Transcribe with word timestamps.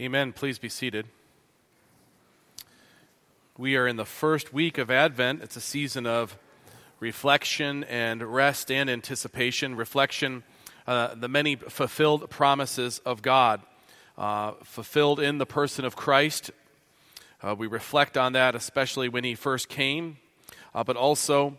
Amen. 0.00 0.32
Please 0.32 0.58
be 0.58 0.68
seated. 0.68 1.06
We 3.56 3.76
are 3.76 3.86
in 3.86 3.94
the 3.94 4.04
first 4.04 4.52
week 4.52 4.76
of 4.76 4.90
Advent. 4.90 5.40
It's 5.40 5.54
a 5.54 5.60
season 5.60 6.04
of 6.04 6.36
reflection 6.98 7.84
and 7.84 8.20
rest 8.20 8.72
and 8.72 8.90
anticipation. 8.90 9.76
Reflection, 9.76 10.42
uh, 10.88 11.14
the 11.14 11.28
many 11.28 11.54
fulfilled 11.54 12.28
promises 12.28 12.98
of 13.06 13.22
God, 13.22 13.60
uh, 14.18 14.54
fulfilled 14.64 15.20
in 15.20 15.38
the 15.38 15.46
person 15.46 15.84
of 15.84 15.94
Christ. 15.94 16.50
Uh, 17.40 17.54
we 17.56 17.68
reflect 17.68 18.16
on 18.16 18.32
that, 18.32 18.56
especially 18.56 19.08
when 19.08 19.22
he 19.22 19.36
first 19.36 19.68
came, 19.68 20.16
uh, 20.74 20.82
but 20.82 20.96
also 20.96 21.56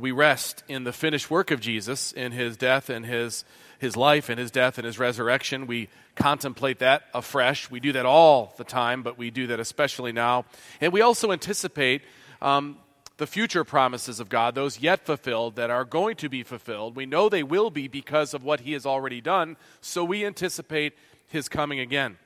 we 0.00 0.12
rest 0.12 0.62
in 0.68 0.84
the 0.84 0.92
finished 0.92 1.30
work 1.30 1.50
of 1.50 1.60
Jesus 1.60 2.12
in 2.12 2.32
his 2.32 2.56
death 2.56 2.90
and 2.90 3.06
his, 3.06 3.44
his 3.78 3.96
life 3.96 4.28
and 4.28 4.38
his 4.38 4.50
death 4.50 4.78
and 4.78 4.86
his 4.86 4.98
resurrection. 4.98 5.66
We 5.66 5.88
contemplate 6.14 6.80
that 6.80 7.04
afresh. 7.14 7.70
We 7.70 7.80
do 7.80 7.92
that 7.92 8.06
all 8.06 8.54
the 8.56 8.64
time, 8.64 9.02
but 9.02 9.18
we 9.18 9.30
do 9.30 9.46
that 9.48 9.60
especially 9.60 10.12
now. 10.12 10.44
And 10.80 10.92
we 10.92 11.00
also 11.00 11.32
anticipate 11.32 12.02
um, 12.42 12.78
the 13.16 13.26
future 13.26 13.64
promises 13.64 14.20
of 14.20 14.28
God, 14.28 14.54
those 14.54 14.80
yet 14.80 15.06
fulfilled 15.06 15.56
that 15.56 15.70
are 15.70 15.84
going 15.84 16.16
to 16.16 16.28
be 16.28 16.42
fulfilled. 16.42 16.96
We 16.96 17.06
know 17.06 17.28
they 17.28 17.42
will 17.42 17.70
be 17.70 17.88
because 17.88 18.34
of 18.34 18.44
what 18.44 18.60
he 18.60 18.72
has 18.72 18.84
already 18.84 19.20
done, 19.20 19.56
so 19.80 20.04
we 20.04 20.26
anticipate 20.26 20.94
his 21.26 21.48
coming 21.48 21.80
again. 21.80 22.18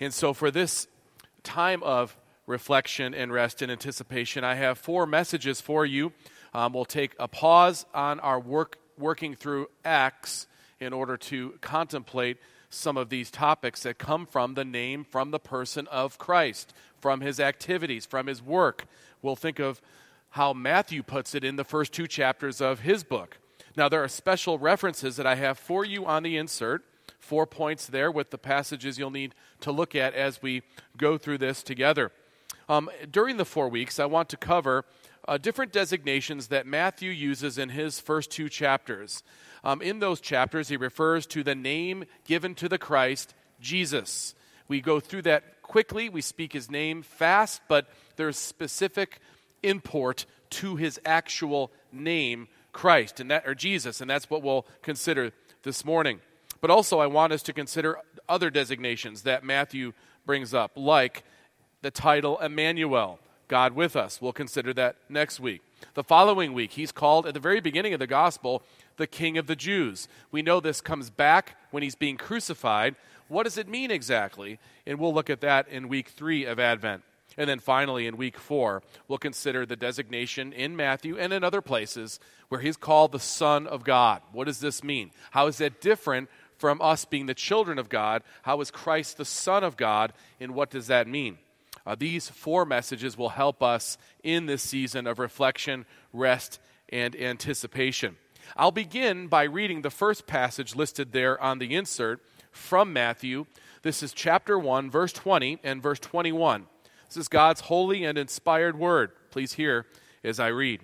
And 0.00 0.14
so 0.14 0.32
for 0.32 0.50
this 0.50 0.86
time 1.42 1.82
of 1.82 2.16
reflection 2.46 3.14
and 3.14 3.32
rest 3.32 3.62
and 3.62 3.70
anticipation, 3.70 4.44
I 4.44 4.54
have 4.54 4.78
four 4.78 5.06
messages 5.06 5.60
for 5.60 5.84
you. 5.84 6.12
Um, 6.54 6.72
we'll 6.72 6.84
take 6.84 7.14
a 7.18 7.28
pause 7.28 7.86
on 7.94 8.20
our 8.20 8.40
work 8.40 8.78
working 8.96 9.34
through 9.34 9.68
Acts 9.84 10.46
in 10.80 10.92
order 10.92 11.16
to 11.16 11.54
contemplate 11.60 12.38
some 12.70 12.96
of 12.96 13.08
these 13.08 13.30
topics 13.30 13.82
that 13.82 13.98
come 13.98 14.26
from 14.26 14.54
the 14.54 14.64
name, 14.64 15.04
from 15.04 15.30
the 15.30 15.38
person 15.38 15.86
of 15.88 16.18
Christ, 16.18 16.72
from 17.00 17.20
his 17.20 17.40
activities, 17.40 18.06
from 18.06 18.26
his 18.26 18.42
work. 18.42 18.86
We'll 19.22 19.36
think 19.36 19.58
of 19.58 19.80
how 20.30 20.52
Matthew 20.52 21.02
puts 21.02 21.34
it 21.34 21.44
in 21.44 21.56
the 21.56 21.64
first 21.64 21.92
two 21.92 22.06
chapters 22.06 22.60
of 22.60 22.80
his 22.80 23.04
book. 23.04 23.38
Now, 23.76 23.88
there 23.88 24.02
are 24.02 24.08
special 24.08 24.58
references 24.58 25.16
that 25.16 25.26
I 25.26 25.36
have 25.36 25.58
for 25.58 25.84
you 25.84 26.04
on 26.04 26.22
the 26.22 26.36
insert, 26.36 26.84
four 27.18 27.46
points 27.46 27.86
there 27.86 28.10
with 28.10 28.30
the 28.30 28.38
passages 28.38 28.98
you'll 28.98 29.10
need 29.10 29.34
to 29.60 29.72
look 29.72 29.94
at 29.94 30.14
as 30.14 30.42
we 30.42 30.62
go 30.96 31.16
through 31.16 31.38
this 31.38 31.62
together. 31.62 32.12
Um, 32.68 32.90
during 33.10 33.38
the 33.38 33.44
four 33.44 33.68
weeks, 33.68 33.98
I 33.98 34.04
want 34.04 34.28
to 34.30 34.36
cover 34.36 34.84
uh, 35.28 35.36
different 35.36 35.72
designations 35.72 36.48
that 36.48 36.66
Matthew 36.66 37.10
uses 37.10 37.58
in 37.58 37.68
his 37.68 38.00
first 38.00 38.30
two 38.30 38.48
chapters. 38.48 39.22
Um, 39.62 39.82
in 39.82 39.98
those 39.98 40.22
chapters, 40.22 40.68
he 40.68 40.76
refers 40.78 41.26
to 41.26 41.44
the 41.44 41.54
name 41.54 42.06
given 42.24 42.54
to 42.56 42.68
the 42.68 42.78
Christ, 42.78 43.34
Jesus. 43.60 44.34
We 44.68 44.80
go 44.80 45.00
through 45.00 45.22
that 45.22 45.60
quickly. 45.60 46.08
We 46.08 46.22
speak 46.22 46.54
his 46.54 46.70
name 46.70 47.02
fast, 47.02 47.60
but 47.68 47.88
there's 48.16 48.38
specific 48.38 49.20
import 49.62 50.24
to 50.50 50.76
his 50.76 50.98
actual 51.04 51.70
name, 51.92 52.48
Christ, 52.72 53.20
and 53.20 53.30
that 53.30 53.46
or 53.46 53.54
Jesus, 53.54 54.00
and 54.00 54.08
that's 54.08 54.30
what 54.30 54.42
we'll 54.42 54.66
consider 54.80 55.32
this 55.62 55.84
morning. 55.84 56.20
But 56.62 56.70
also, 56.70 57.00
I 57.00 57.06
want 57.06 57.34
us 57.34 57.42
to 57.44 57.52
consider 57.52 57.98
other 58.30 58.48
designations 58.48 59.22
that 59.22 59.44
Matthew 59.44 59.92
brings 60.24 60.54
up, 60.54 60.72
like 60.74 61.22
the 61.82 61.90
title 61.90 62.38
Emmanuel, 62.38 63.18
God 63.48 63.74
with 63.74 63.96
us. 63.96 64.20
We'll 64.20 64.32
consider 64.32 64.72
that 64.74 64.96
next 65.08 65.40
week. 65.40 65.62
The 65.94 66.04
following 66.04 66.52
week, 66.52 66.72
he's 66.72 66.92
called 66.92 67.26
at 67.26 67.34
the 67.34 67.40
very 67.40 67.60
beginning 67.60 67.94
of 67.94 68.00
the 68.00 68.06
gospel 68.06 68.62
the 68.96 69.06
King 69.06 69.38
of 69.38 69.46
the 69.46 69.56
Jews. 69.56 70.08
We 70.30 70.42
know 70.42 70.60
this 70.60 70.80
comes 70.80 71.08
back 71.08 71.56
when 71.70 71.82
he's 71.82 71.94
being 71.94 72.16
crucified. 72.16 72.96
What 73.28 73.44
does 73.44 73.56
it 73.56 73.68
mean 73.68 73.90
exactly? 73.90 74.58
And 74.86 74.98
we'll 74.98 75.14
look 75.14 75.30
at 75.30 75.40
that 75.40 75.68
in 75.68 75.88
week 75.88 76.08
three 76.08 76.44
of 76.44 76.58
Advent. 76.58 77.02
And 77.36 77.48
then 77.48 77.60
finally, 77.60 78.06
in 78.08 78.16
week 78.16 78.36
four, 78.36 78.82
we'll 79.06 79.18
consider 79.18 79.64
the 79.64 79.76
designation 79.76 80.52
in 80.52 80.74
Matthew 80.74 81.16
and 81.16 81.32
in 81.32 81.44
other 81.44 81.60
places 81.62 82.18
where 82.48 82.60
he's 82.60 82.76
called 82.76 83.12
the 83.12 83.20
Son 83.20 83.68
of 83.68 83.84
God. 83.84 84.22
What 84.32 84.46
does 84.46 84.58
this 84.58 84.82
mean? 84.82 85.12
How 85.30 85.46
is 85.46 85.58
that 85.58 85.80
different 85.80 86.28
from 86.58 86.82
us 86.82 87.04
being 87.04 87.26
the 87.26 87.34
children 87.34 87.78
of 87.78 87.88
God? 87.88 88.24
How 88.42 88.60
is 88.60 88.72
Christ 88.72 89.18
the 89.18 89.24
Son 89.24 89.62
of 89.62 89.76
God? 89.76 90.12
And 90.40 90.54
what 90.54 90.70
does 90.70 90.88
that 90.88 91.06
mean? 91.06 91.38
Uh, 91.88 91.96
these 91.98 92.28
four 92.28 92.66
messages 92.66 93.16
will 93.16 93.30
help 93.30 93.62
us 93.62 93.96
in 94.22 94.44
this 94.44 94.62
season 94.62 95.06
of 95.06 95.18
reflection, 95.18 95.86
rest, 96.12 96.60
and 96.90 97.16
anticipation. 97.16 98.14
I'll 98.58 98.72
begin 98.72 99.26
by 99.26 99.44
reading 99.44 99.80
the 99.80 99.88
first 99.88 100.26
passage 100.26 100.76
listed 100.76 101.12
there 101.12 101.40
on 101.42 101.58
the 101.58 101.74
insert 101.74 102.20
from 102.50 102.92
Matthew. 102.92 103.46
This 103.80 104.02
is 104.02 104.12
chapter 104.12 104.58
1, 104.58 104.90
verse 104.90 105.14
20 105.14 105.60
and 105.64 105.82
verse 105.82 105.98
21. 105.98 106.66
This 107.08 107.16
is 107.16 107.28
God's 107.28 107.62
holy 107.62 108.04
and 108.04 108.18
inspired 108.18 108.78
word. 108.78 109.12
Please 109.30 109.54
hear 109.54 109.86
as 110.22 110.38
I 110.38 110.48
read. 110.48 110.82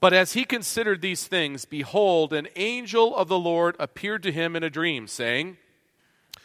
But 0.00 0.12
as 0.12 0.34
he 0.34 0.44
considered 0.44 1.00
these 1.00 1.26
things, 1.26 1.64
behold, 1.64 2.34
an 2.34 2.48
angel 2.56 3.16
of 3.16 3.28
the 3.28 3.38
Lord 3.38 3.74
appeared 3.78 4.22
to 4.24 4.32
him 4.32 4.54
in 4.54 4.62
a 4.62 4.68
dream, 4.68 5.06
saying, 5.06 5.56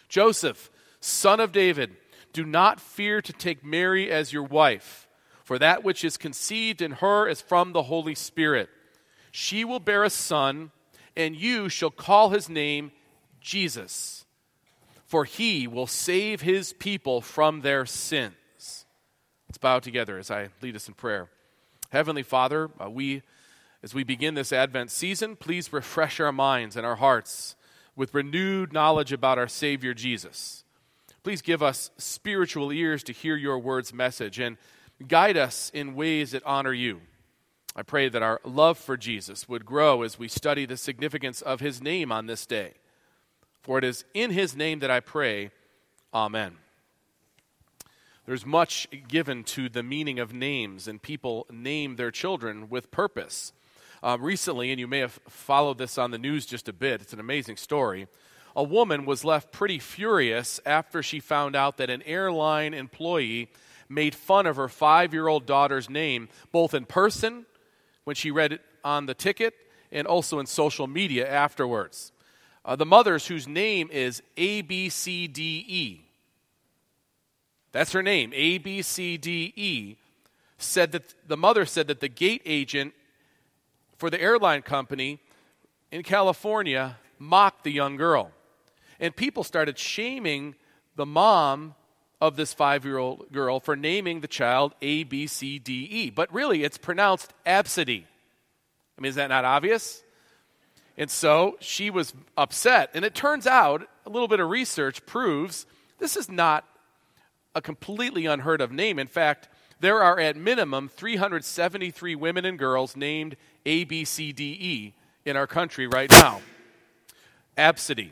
Joseph, 0.07 0.71
son 1.01 1.41
of 1.41 1.51
David, 1.51 1.97
do 2.33 2.45
not 2.45 2.79
fear 2.79 3.21
to 3.21 3.31
take 3.31 3.63
Mary 3.63 4.11
as 4.11 4.33
your 4.33 4.43
wife, 4.43 5.07
for 5.43 5.59
that 5.59 5.83
which 5.83 6.03
is 6.03 6.17
conceived 6.17 6.81
in 6.81 6.93
her 6.93 7.27
is 7.27 7.41
from 7.41 7.71
the 7.71 7.83
Holy 7.83 8.15
Spirit. 8.15 8.69
She 9.31 9.63
will 9.63 9.79
bear 9.79 10.03
a 10.03 10.09
son, 10.09 10.71
and 11.15 11.35
you 11.35 11.69
shall 11.69 11.91
call 11.91 12.31
his 12.31 12.49
name 12.49 12.91
Jesus, 13.39 14.25
for 15.05 15.25
he 15.25 15.67
will 15.67 15.87
save 15.87 16.41
his 16.41 16.73
people 16.73 17.21
from 17.21 17.61
their 17.61 17.85
sins. 17.85 18.85
Let's 19.47 19.57
bow 19.59 19.79
together 19.79 20.17
as 20.17 20.31
I 20.31 20.49
lead 20.61 20.75
us 20.75 20.87
in 20.87 20.95
prayer. 20.95 21.29
Heavenly 21.91 22.23
Father, 22.23 22.71
uh, 22.83 22.89
we, 22.89 23.21
as 23.83 23.93
we 23.93 24.03
begin 24.03 24.33
this 24.33 24.51
Advent 24.51 24.89
season, 24.89 25.35
please 25.35 25.71
refresh 25.71 26.19
our 26.19 26.31
minds 26.31 26.75
and 26.75 26.85
our 26.85 26.95
hearts 26.95 27.55
with 27.95 28.15
renewed 28.15 28.73
knowledge 28.73 29.11
about 29.11 29.37
our 29.37 29.47
Savior 29.47 29.93
Jesus. 29.93 30.62
Please 31.23 31.41
give 31.41 31.63
us 31.63 31.89
spiritual 31.97 32.73
ears 32.73 33.01
to 33.03 33.13
hear 33.13 33.37
your 33.37 33.57
word's 33.57 33.93
message 33.93 34.39
and 34.39 34.57
guide 35.07 35.37
us 35.37 35.71
in 35.73 35.95
ways 35.95 36.31
that 36.31 36.43
honor 36.45 36.73
you. 36.73 36.99
I 37.77 37.83
pray 37.83 38.09
that 38.09 38.21
our 38.21 38.41
love 38.43 38.77
for 38.77 38.97
Jesus 38.97 39.47
would 39.47 39.65
grow 39.65 40.01
as 40.01 40.19
we 40.19 40.27
study 40.27 40.65
the 40.65 40.75
significance 40.75 41.41
of 41.41 41.61
his 41.61 41.81
name 41.81 42.11
on 42.11 42.25
this 42.25 42.45
day. 42.45 42.73
For 43.61 43.77
it 43.77 43.85
is 43.85 44.03
in 44.13 44.31
his 44.31 44.53
name 44.53 44.79
that 44.79 44.91
I 44.91 44.99
pray. 44.99 45.51
Amen. 46.13 46.57
There's 48.25 48.45
much 48.45 48.89
given 49.07 49.45
to 49.45 49.69
the 49.69 49.81
meaning 49.81 50.19
of 50.19 50.33
names, 50.33 50.89
and 50.89 51.01
people 51.01 51.47
name 51.49 51.95
their 51.95 52.11
children 52.11 52.69
with 52.69 52.91
purpose. 52.91 53.53
Uh, 54.03 54.17
recently, 54.19 54.71
and 54.71 54.79
you 54.79 54.87
may 54.87 54.99
have 54.99 55.19
followed 55.29 55.77
this 55.77 55.97
on 55.97 56.11
the 56.11 56.17
news 56.17 56.45
just 56.45 56.67
a 56.67 56.73
bit, 56.73 57.01
it's 57.01 57.13
an 57.13 57.21
amazing 57.21 57.55
story 57.55 58.07
a 58.55 58.63
woman 58.63 59.05
was 59.05 59.25
left 59.25 59.51
pretty 59.51 59.79
furious 59.79 60.59
after 60.65 61.01
she 61.01 61.19
found 61.19 61.55
out 61.55 61.77
that 61.77 61.89
an 61.89 62.03
airline 62.03 62.73
employee 62.73 63.49
made 63.89 64.15
fun 64.15 64.45
of 64.45 64.55
her 64.55 64.69
five 64.69 65.13
year 65.13 65.27
old 65.27 65.45
daughter's 65.45 65.89
name, 65.89 66.29
both 66.51 66.73
in 66.73 66.85
person 66.85 67.45
when 68.03 68.15
she 68.15 68.31
read 68.31 68.53
it 68.53 68.61
on 68.83 69.05
the 69.05 69.13
ticket 69.13 69.53
and 69.91 70.07
also 70.07 70.39
in 70.39 70.45
social 70.45 70.87
media 70.87 71.29
afterwards. 71.29 72.11
Uh, 72.65 72.75
the 72.75 72.85
mother's, 72.85 73.27
whose 73.27 73.47
name 73.47 73.89
is 73.91 74.21
ABCDE, 74.37 75.99
that's 77.71 77.91
her 77.91 78.03
name, 78.03 78.31
ABCDE, 78.31 79.97
said 80.57 80.91
that 80.91 81.13
the 81.27 81.35
mother 81.35 81.65
said 81.65 81.87
that 81.87 81.99
the 81.99 82.07
gate 82.07 82.41
agent 82.45 82.93
for 83.97 84.09
the 84.09 84.21
airline 84.21 84.61
company 84.61 85.19
in 85.91 86.03
California 86.03 86.97
mocked 87.19 87.63
the 87.63 87.71
young 87.71 87.97
girl. 87.97 88.31
And 89.03 89.13
people 89.13 89.43
started 89.43 89.77
shaming 89.77 90.55
the 90.95 91.05
mom 91.05 91.75
of 92.21 92.37
this 92.37 92.53
five 92.53 92.85
year 92.85 92.97
old 92.97 93.33
girl 93.33 93.59
for 93.59 93.75
naming 93.75 94.21
the 94.21 94.29
child 94.29 94.73
A, 94.81 95.03
B, 95.03 95.27
C, 95.27 95.59
D, 95.59 95.85
E. 95.91 96.09
But 96.09 96.33
really, 96.33 96.63
it's 96.63 96.77
pronounced 96.77 97.33
Absidy. 97.45 98.05
I 98.97 99.01
mean, 99.01 99.09
is 99.09 99.15
that 99.15 99.27
not 99.27 99.43
obvious? 99.43 100.01
And 100.97 101.11
so 101.11 101.57
she 101.59 101.89
was 101.89 102.13
upset. 102.37 102.91
And 102.93 103.03
it 103.03 103.13
turns 103.13 103.45
out, 103.45 103.85
a 104.05 104.09
little 104.09 104.29
bit 104.29 104.39
of 104.39 104.49
research 104.49 105.05
proves 105.05 105.65
this 105.99 106.15
is 106.15 106.29
not 106.29 106.63
a 107.53 107.61
completely 107.61 108.25
unheard 108.25 108.61
of 108.61 108.71
name. 108.71 108.99
In 108.99 109.07
fact, 109.07 109.49
there 109.81 110.01
are 110.01 110.17
at 110.17 110.37
minimum 110.37 110.87
373 110.87 112.15
women 112.15 112.45
and 112.45 112.57
girls 112.57 112.95
named 112.95 113.35
A, 113.65 113.83
B, 113.83 114.05
C, 114.05 114.31
D, 114.31 114.57
E 114.61 114.93
in 115.25 115.35
our 115.35 115.47
country 115.47 115.87
right 115.87 116.09
now. 116.09 116.39
Absidy. 117.57 118.11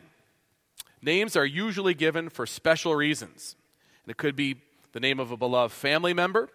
Names 1.02 1.36
are 1.36 1.46
usually 1.46 1.94
given 1.94 2.30
for 2.30 2.46
special 2.46 2.96
reasons. 2.96 3.56
And 4.04 4.12
it 4.12 4.18
could 4.18 4.36
be 4.36 4.58
the 4.92 5.00
name 5.00 5.20
of 5.20 5.32
a 5.32 5.38
beloved 5.38 5.74
family 5.74 6.14
member. 6.14 6.50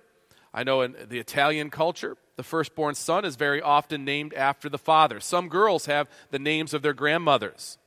I 0.55 0.65
know 0.65 0.83
in 0.83 0.97
the 1.09 1.19
Italian 1.19 1.71
culture, 1.71 2.17
the 2.37 2.43
firstborn 2.43 2.95
son 2.95 3.25
is 3.25 3.37
very 3.37 3.61
often 3.61 4.05
named 4.05 4.33
after 4.35 4.69
the 4.69 4.79
father. 4.79 5.21
Some 5.21 5.49
girls 5.49 5.87
have 5.87 6.09
the 6.31 6.39
names 6.39 6.73
of 6.73 6.83
their 6.83 6.95
grandmothers. 6.95 7.79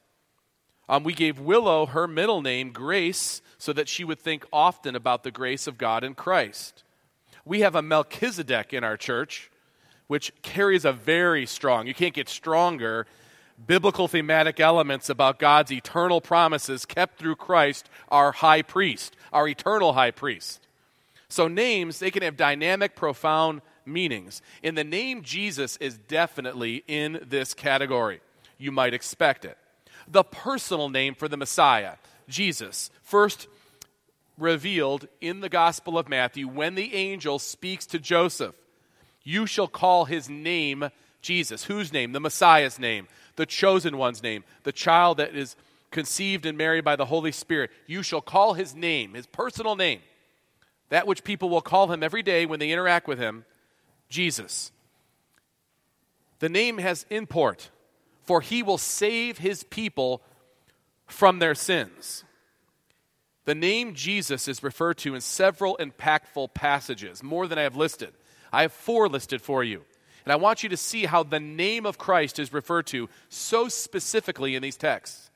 Um, 0.88 1.03
we 1.03 1.13
gave 1.13 1.39
Willow 1.39 1.85
her 1.85 2.07
middle 2.07 2.41
name, 2.41 2.71
Grace, 2.71 3.41
so 3.59 3.73
that 3.73 3.88
she 3.88 4.03
would 4.03 4.19
think 4.19 4.45
often 4.51 4.95
about 4.95 5.23
the 5.23 5.31
grace 5.31 5.67
of 5.67 5.77
God 5.77 6.03
in 6.03 6.15
Christ. 6.15 6.83
We 7.45 7.61
have 7.61 7.75
a 7.75 7.81
Melchizedek 7.81 8.73
in 8.73 8.83
our 8.83 8.97
church, 8.97 9.51
which 10.07 10.33
carries 10.41 10.85
a 10.85 10.91
very 10.91 11.45
strong, 11.45 11.85
you 11.85 11.94
can't 11.94 12.15
get 12.15 12.27
stronger, 12.27 13.06
biblical 13.67 14.07
thematic 14.07 14.59
elements 14.59 15.09
about 15.09 15.39
God's 15.39 15.71
eternal 15.71 16.21
promises 16.21 16.85
kept 16.85 17.19
through 17.19 17.35
Christ, 17.35 17.89
our 18.09 18.31
high 18.31 18.61
priest, 18.61 19.15
our 19.33 19.47
eternal 19.47 19.94
high 19.94 20.11
priest. 20.11 20.65
So, 21.27 21.47
names, 21.47 22.00
they 22.00 22.11
can 22.11 22.23
have 22.23 22.38
dynamic, 22.38 22.95
profound 22.95 23.61
meanings. 23.85 24.41
And 24.63 24.77
the 24.77 24.83
name 24.83 25.21
Jesus 25.21 25.77
is 25.77 25.97
definitely 25.97 26.83
in 26.88 27.23
this 27.27 27.53
category. 27.53 28.21
You 28.57 28.71
might 28.71 28.94
expect 28.94 29.45
it. 29.45 29.57
The 30.07 30.23
personal 30.23 30.89
name 30.89 31.13
for 31.13 31.27
the 31.27 31.38
Messiah, 31.38 31.94
Jesus, 32.27 32.89
first 33.03 33.47
revealed 34.38 35.07
in 35.21 35.41
the 35.41 35.50
Gospel 35.50 35.97
of 35.97 36.09
Matthew 36.09 36.47
when 36.47 36.75
the 36.75 36.95
angel 36.95 37.39
speaks 37.39 37.85
to 37.88 38.00
Joseph. 38.00 38.56
You 39.23 39.45
shall 39.45 39.67
call 39.67 40.06
his 40.06 40.29
name 40.29 40.89
Jesus. 41.21 41.65
Whose 41.65 41.91
name? 41.91 42.13
The 42.13 42.19
Messiah's 42.19 42.79
name, 42.79 43.07
the 43.39 43.45
chosen 43.45 43.97
one's 43.97 44.21
name, 44.21 44.44
the 44.63 44.71
child 44.74 45.15
that 45.15 45.33
is 45.33 45.56
conceived 45.91 46.45
and 46.45 46.57
married 46.57 46.83
by 46.83 46.97
the 46.97 47.06
Holy 47.06 47.31
Spirit. 47.31 47.71
You 47.88 48.03
shall 48.03 48.19
call 48.19 48.53
his 48.53 48.75
name, 48.75 49.13
his 49.13 49.27
personal 49.27 49.77
name, 49.77 50.01
that 50.89 51.07
which 51.07 51.24
people 51.24 51.50
will 51.50 51.62
call 51.62 51.89
him 51.89 52.03
every 52.03 52.21
day 52.21 52.45
when 52.45 52.59
they 52.59 52.69
interact 52.69 53.07
with 53.07 53.18
him, 53.18 53.45
Jesus. 54.09 54.74
The 56.39 56.50
name 56.50 56.80
has 56.80 57.06
import, 57.09 57.69
for 58.25 58.41
he 58.41 58.62
will 58.62 58.77
save 58.77 59.38
his 59.38 59.63
people 59.63 60.21
from 61.07 61.39
their 61.39 61.56
sins. 61.56 62.25
The 63.45 63.56
name 63.56 63.95
Jesus 63.95 64.50
is 64.50 64.62
referred 64.62 64.97
to 64.97 65.15
in 65.15 65.21
several 65.21 65.77
impactful 65.80 66.53
passages, 66.53 67.24
more 67.24 67.47
than 67.47 67.57
I 67.57 67.62
have 67.63 67.77
listed. 67.77 68.12
I 68.51 68.63
have 68.63 68.74
four 68.74 69.07
listed 69.07 69.42
for 69.42 69.63
you. 69.63 69.85
And 70.25 70.33
I 70.33 70.36
want 70.36 70.63
you 70.63 70.69
to 70.69 70.77
see 70.77 71.06
how 71.06 71.24
the 71.24 71.39
name 71.39 71.86
of 71.86 71.98
Christ 71.98 72.39
is 72.39 72.54
referred 72.54 72.88
to 72.88 73.10
so 73.30 73.68
specifically 73.68 74.56
in 74.56 74.62
these 74.62 74.77
texts. 74.77 75.30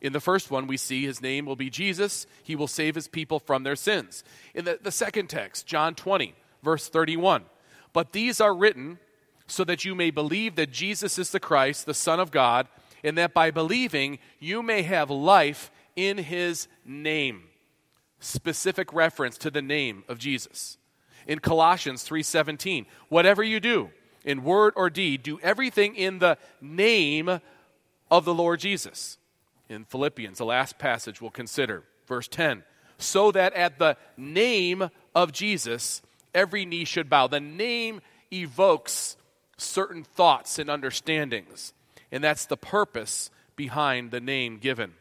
In 0.00 0.12
the 0.12 0.20
first 0.20 0.50
one, 0.50 0.66
we 0.66 0.76
see 0.76 1.04
his 1.04 1.22
name 1.22 1.46
will 1.46 1.56
be 1.56 1.70
Jesus. 1.70 2.26
He 2.42 2.56
will 2.56 2.68
save 2.68 2.94
his 2.94 3.08
people 3.08 3.38
from 3.38 3.62
their 3.62 3.76
sins. 3.76 4.22
In 4.54 4.66
the, 4.66 4.78
the 4.82 4.92
second 4.92 5.28
text, 5.28 5.66
John 5.66 5.94
20, 5.94 6.34
verse 6.62 6.88
31, 6.88 7.44
but 7.94 8.12
these 8.12 8.40
are 8.40 8.54
written 8.54 8.98
so 9.46 9.64
that 9.64 9.84
you 9.84 9.94
may 9.94 10.10
believe 10.10 10.56
that 10.56 10.70
Jesus 10.70 11.18
is 11.18 11.30
the 11.30 11.40
Christ, 11.40 11.86
the 11.86 11.94
Son 11.94 12.20
of 12.20 12.30
God, 12.30 12.68
and 13.02 13.16
that 13.18 13.34
by 13.34 13.50
believing 13.50 14.18
you 14.38 14.62
may 14.62 14.82
have 14.82 15.10
life 15.10 15.70
in 15.96 16.18
his 16.18 16.68
name. 16.84 17.44
Specific 18.20 18.92
reference 18.92 19.38
to 19.38 19.50
the 19.50 19.62
name 19.62 20.04
of 20.08 20.18
Jesus. 20.18 20.78
In 21.26 21.38
Colossians 21.38 22.02
3:17, 22.04 22.86
whatever 23.08 23.42
you 23.42 23.60
do, 23.60 23.90
in 24.24 24.42
word 24.42 24.72
or 24.76 24.90
deed, 24.90 25.22
do 25.22 25.38
everything 25.40 25.94
in 25.94 26.18
the 26.18 26.38
name 26.60 27.40
of 28.10 28.24
the 28.24 28.34
Lord 28.34 28.60
Jesus. 28.60 29.18
In 29.68 29.84
Philippians, 29.84 30.38
the 30.38 30.44
last 30.44 30.78
passage 30.78 31.20
we'll 31.20 31.30
consider, 31.30 31.84
verse 32.06 32.28
10, 32.28 32.64
so 32.98 33.32
that 33.32 33.54
at 33.54 33.78
the 33.78 33.96
name 34.16 34.90
of 35.14 35.32
Jesus 35.32 36.02
every 36.34 36.64
knee 36.64 36.84
should 36.84 37.08
bow. 37.08 37.26
The 37.26 37.40
name 37.40 38.00
evokes 38.32 39.16
certain 39.56 40.04
thoughts 40.04 40.58
and 40.58 40.68
understandings, 40.68 41.72
and 42.12 42.22
that's 42.22 42.46
the 42.46 42.56
purpose 42.56 43.30
behind 43.56 44.10
the 44.10 44.20
name 44.20 44.58
given. 44.58 44.94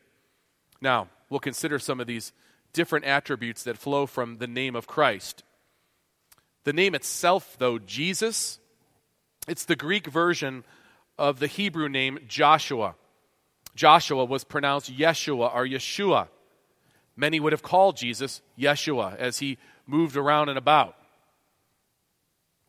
Now, 0.82 1.08
we'll 1.30 1.40
consider 1.40 1.80
some 1.80 2.00
of 2.00 2.08
these 2.08 2.32
different 2.72 3.06
attributes 3.06 3.64
that 3.64 3.78
flow 3.78 4.06
from 4.06 4.38
the 4.38 4.48
name 4.48 4.76
of 4.76 4.88
Christ. 4.88 5.44
The 6.64 6.74
name 6.74 6.96
itself, 6.96 7.56
though, 7.60 7.80
Jesus, 7.80 8.60
it's 9.48 9.66
the 9.66 9.76
Greek 9.76 10.08
version 10.08 10.64
of 11.18 11.40
the 11.40 11.48
Hebrew 11.48 11.90
name 11.90 12.20
Joshua. 12.28 12.96
Joshua 13.76 14.26
was 14.26 14.44
pronounced 14.44 14.96
Yeshua 14.96 15.54
or 15.54 15.66
Yeshua. 15.66 16.28
Many 17.16 17.40
would 17.40 17.54
have 17.54 17.64
called 17.64 17.98
Jesus 17.98 18.42
Yeshua 18.58 19.16
as 19.18 19.40
he 19.40 19.58
moved 19.86 20.16
around 20.16 20.50
and 20.50 20.58
about. 20.58 20.96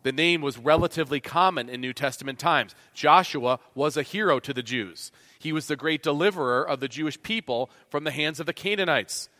The 0.02 0.12
name 0.12 0.42
was 0.42 0.58
relatively 0.58 1.18
common 1.20 1.70
in 1.70 1.80
New 1.80 1.94
Testament 1.94 2.38
times. 2.38 2.74
Joshua 2.92 3.58
was 3.74 3.96
a 3.96 4.02
hero 4.02 4.38
to 4.40 4.52
the 4.52 4.62
Jews. 4.62 5.10
He 5.38 5.50
was 5.50 5.66
the 5.66 5.76
great 5.76 6.02
deliverer 6.02 6.66
of 6.66 6.80
the 6.80 6.88
Jewish 6.88 7.20
people 7.22 7.70
from 7.88 8.04
the 8.04 8.10
hands 8.10 8.38
of 8.38 8.44
the 8.44 8.52
Canaanites. 8.52 9.30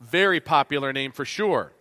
Very 0.00 0.40
popular 0.40 0.92
name 0.92 1.12
for 1.12 1.24
sure. 1.24 1.72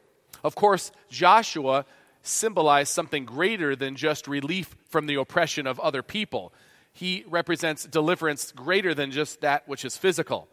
Of 0.44 0.54
course, 0.54 0.92
Joshua 1.10 1.86
symbolized 2.28 2.92
something 2.92 3.26
greater 3.26 3.76
than 3.76 3.96
just 3.96 4.28
relief 4.28 4.76
from 4.90 5.08
the 5.08 5.16
oppression 5.16 5.68
of 5.68 5.80
other 5.80 6.04
people. 6.04 6.54
He 6.94 7.24
represents 7.28 7.86
deliverance 7.86 8.52
greater 8.52 8.94
than 8.94 9.12
just 9.12 9.42
that 9.42 9.68
which 9.68 9.86
is 9.86 9.98
physical. 9.98 10.48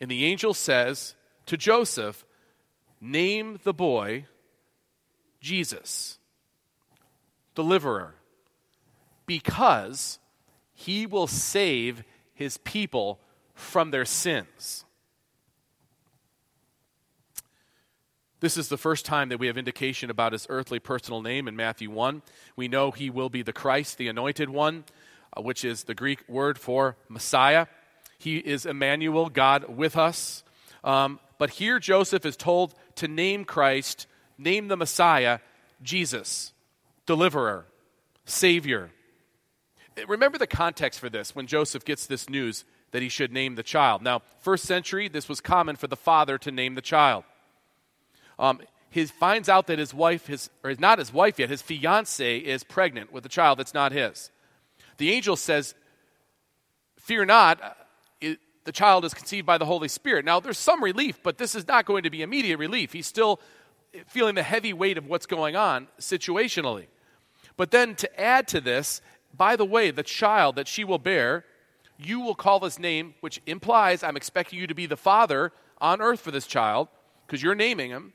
And 0.00 0.10
the 0.10 0.24
angel 0.24 0.54
says 0.54 1.14
to 1.46 1.56
Joseph, 1.56 2.24
Name 3.00 3.58
the 3.64 3.74
boy 3.74 4.26
Jesus 5.40 6.18
deliverer 7.54 8.14
because 9.26 10.18
he 10.72 11.06
will 11.06 11.26
save 11.26 12.02
his 12.34 12.58
people 12.58 13.20
from 13.54 13.90
their 13.90 14.04
sins. 14.04 14.84
This 18.44 18.58
is 18.58 18.68
the 18.68 18.76
first 18.76 19.06
time 19.06 19.30
that 19.30 19.38
we 19.38 19.46
have 19.46 19.56
indication 19.56 20.10
about 20.10 20.34
his 20.34 20.46
earthly 20.50 20.78
personal 20.78 21.22
name 21.22 21.48
in 21.48 21.56
Matthew 21.56 21.90
1. 21.90 22.20
We 22.56 22.68
know 22.68 22.90
he 22.90 23.08
will 23.08 23.30
be 23.30 23.40
the 23.40 23.54
Christ, 23.54 23.96
the 23.96 24.08
anointed 24.08 24.50
one, 24.50 24.84
uh, 25.34 25.40
which 25.40 25.64
is 25.64 25.84
the 25.84 25.94
Greek 25.94 26.28
word 26.28 26.58
for 26.58 26.98
Messiah. 27.08 27.68
He 28.18 28.36
is 28.36 28.66
Emmanuel, 28.66 29.30
God 29.30 29.74
with 29.74 29.96
us. 29.96 30.44
Um, 30.84 31.20
but 31.38 31.48
here 31.48 31.78
Joseph 31.78 32.26
is 32.26 32.36
told 32.36 32.74
to 32.96 33.08
name 33.08 33.46
Christ, 33.46 34.06
name 34.36 34.68
the 34.68 34.76
Messiah, 34.76 35.38
Jesus 35.82 36.52
deliverer, 37.06 37.64
savior. 38.26 38.90
Remember 40.06 40.36
the 40.36 40.46
context 40.46 41.00
for 41.00 41.08
this 41.08 41.34
when 41.34 41.46
Joseph 41.46 41.86
gets 41.86 42.04
this 42.04 42.28
news 42.28 42.66
that 42.90 43.00
he 43.00 43.08
should 43.08 43.32
name 43.32 43.54
the 43.54 43.62
child. 43.62 44.02
Now, 44.02 44.20
first 44.40 44.64
century, 44.64 45.08
this 45.08 45.30
was 45.30 45.40
common 45.40 45.76
for 45.76 45.86
the 45.86 45.96
father 45.96 46.36
to 46.36 46.50
name 46.50 46.74
the 46.74 46.82
child. 46.82 47.24
Um, 48.38 48.60
he 48.90 49.06
finds 49.06 49.48
out 49.48 49.66
that 49.66 49.78
his 49.78 49.92
wife, 49.92 50.26
his, 50.26 50.50
or 50.62 50.74
not 50.78 50.98
his 50.98 51.12
wife 51.12 51.38
yet, 51.38 51.50
his 51.50 51.62
fiance 51.62 52.38
is 52.38 52.62
pregnant 52.62 53.12
with 53.12 53.26
a 53.26 53.28
child 53.28 53.58
that's 53.58 53.74
not 53.74 53.92
his. 53.92 54.30
The 54.98 55.10
angel 55.10 55.36
says, 55.36 55.74
Fear 56.98 57.26
not, 57.26 57.62
uh, 57.62 57.70
it, 58.20 58.38
the 58.64 58.72
child 58.72 59.04
is 59.04 59.12
conceived 59.12 59.46
by 59.46 59.58
the 59.58 59.66
Holy 59.66 59.88
Spirit. 59.88 60.24
Now, 60.24 60.40
there's 60.40 60.58
some 60.58 60.82
relief, 60.82 61.18
but 61.22 61.38
this 61.38 61.54
is 61.54 61.66
not 61.66 61.84
going 61.84 62.04
to 62.04 62.10
be 62.10 62.22
immediate 62.22 62.58
relief. 62.58 62.92
He's 62.92 63.06
still 63.06 63.40
feeling 64.06 64.34
the 64.34 64.42
heavy 64.42 64.72
weight 64.72 64.96
of 64.96 65.06
what's 65.06 65.26
going 65.26 65.56
on 65.56 65.88
situationally. 65.98 66.86
But 67.56 67.70
then 67.70 67.94
to 67.96 68.20
add 68.20 68.48
to 68.48 68.60
this, 68.60 69.00
by 69.36 69.56
the 69.56 69.64
way, 69.64 69.90
the 69.90 70.02
child 70.02 70.56
that 70.56 70.68
she 70.68 70.84
will 70.84 70.98
bear, 70.98 71.44
you 71.98 72.20
will 72.20 72.34
call 72.34 72.60
his 72.60 72.78
name, 72.78 73.14
which 73.20 73.40
implies 73.46 74.02
I'm 74.02 74.16
expecting 74.16 74.58
you 74.58 74.66
to 74.66 74.74
be 74.74 74.86
the 74.86 74.96
father 74.96 75.52
on 75.78 76.00
earth 76.00 76.20
for 76.20 76.30
this 76.30 76.46
child, 76.46 76.88
because 77.26 77.42
you're 77.42 77.54
naming 77.54 77.90
him. 77.90 78.12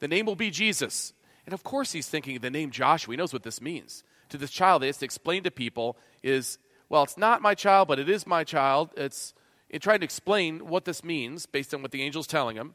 The 0.00 0.08
name 0.08 0.26
will 0.26 0.36
be 0.36 0.50
Jesus. 0.50 1.12
And 1.46 1.52
of 1.52 1.64
course, 1.64 1.92
he's 1.92 2.08
thinking 2.08 2.38
the 2.38 2.50
name 2.50 2.70
Joshua. 2.70 3.12
He 3.12 3.16
knows 3.16 3.32
what 3.32 3.42
this 3.42 3.60
means. 3.60 4.04
To 4.30 4.38
this 4.38 4.50
child, 4.50 4.82
he 4.82 4.88
has 4.88 4.98
to 4.98 5.04
explain 5.04 5.42
to 5.44 5.50
people 5.50 5.96
is, 6.22 6.58
well, 6.88 7.02
it's 7.02 7.16
not 7.16 7.42
my 7.42 7.54
child, 7.54 7.88
but 7.88 7.98
it 7.98 8.08
is 8.08 8.26
my 8.26 8.44
child. 8.44 8.90
It's 8.96 9.34
in 9.70 9.80
trying 9.80 10.00
to 10.00 10.04
explain 10.04 10.68
what 10.68 10.84
this 10.84 11.02
means 11.02 11.46
based 11.46 11.72
on 11.72 11.82
what 11.82 11.90
the 11.90 12.02
angel's 12.02 12.26
telling 12.26 12.56
him. 12.56 12.74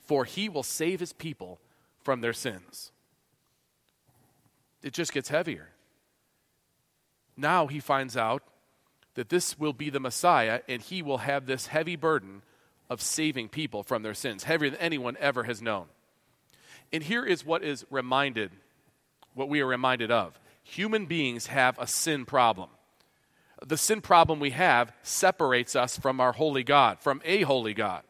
For 0.00 0.24
he 0.24 0.48
will 0.48 0.62
save 0.62 1.00
his 1.00 1.12
people 1.12 1.60
from 2.02 2.20
their 2.20 2.32
sins 2.32 2.92
it 4.84 4.92
just 4.92 5.12
gets 5.12 5.30
heavier. 5.30 5.70
Now 7.36 7.66
he 7.66 7.80
finds 7.80 8.16
out 8.16 8.44
that 9.14 9.30
this 9.30 9.58
will 9.58 9.72
be 9.72 9.90
the 9.90 9.98
Messiah, 9.98 10.60
and 10.68 10.82
he 10.82 11.02
will 11.02 11.18
have 11.18 11.46
this 11.46 11.68
heavy 11.68 11.96
burden 11.96 12.42
of 12.90 13.00
saving 13.00 13.48
people 13.48 13.82
from 13.82 14.02
their 14.02 14.14
sins, 14.14 14.44
heavier 14.44 14.70
than 14.70 14.78
anyone 14.78 15.16
ever 15.18 15.44
has 15.44 15.62
known. 15.62 15.86
And 16.94 17.02
here 17.02 17.24
is 17.24 17.44
what 17.44 17.64
is 17.64 17.84
reminded, 17.90 18.52
what 19.34 19.48
we 19.48 19.60
are 19.60 19.66
reminded 19.66 20.12
of. 20.12 20.38
Human 20.62 21.06
beings 21.06 21.48
have 21.48 21.76
a 21.76 21.88
sin 21.88 22.24
problem. 22.24 22.68
The 23.66 23.76
sin 23.76 24.00
problem 24.00 24.38
we 24.38 24.50
have 24.50 24.92
separates 25.02 25.74
us 25.74 25.98
from 25.98 26.20
our 26.20 26.30
holy 26.30 26.62
God, 26.62 27.00
from 27.00 27.20
a 27.24 27.42
holy 27.42 27.74
God. 27.74 28.04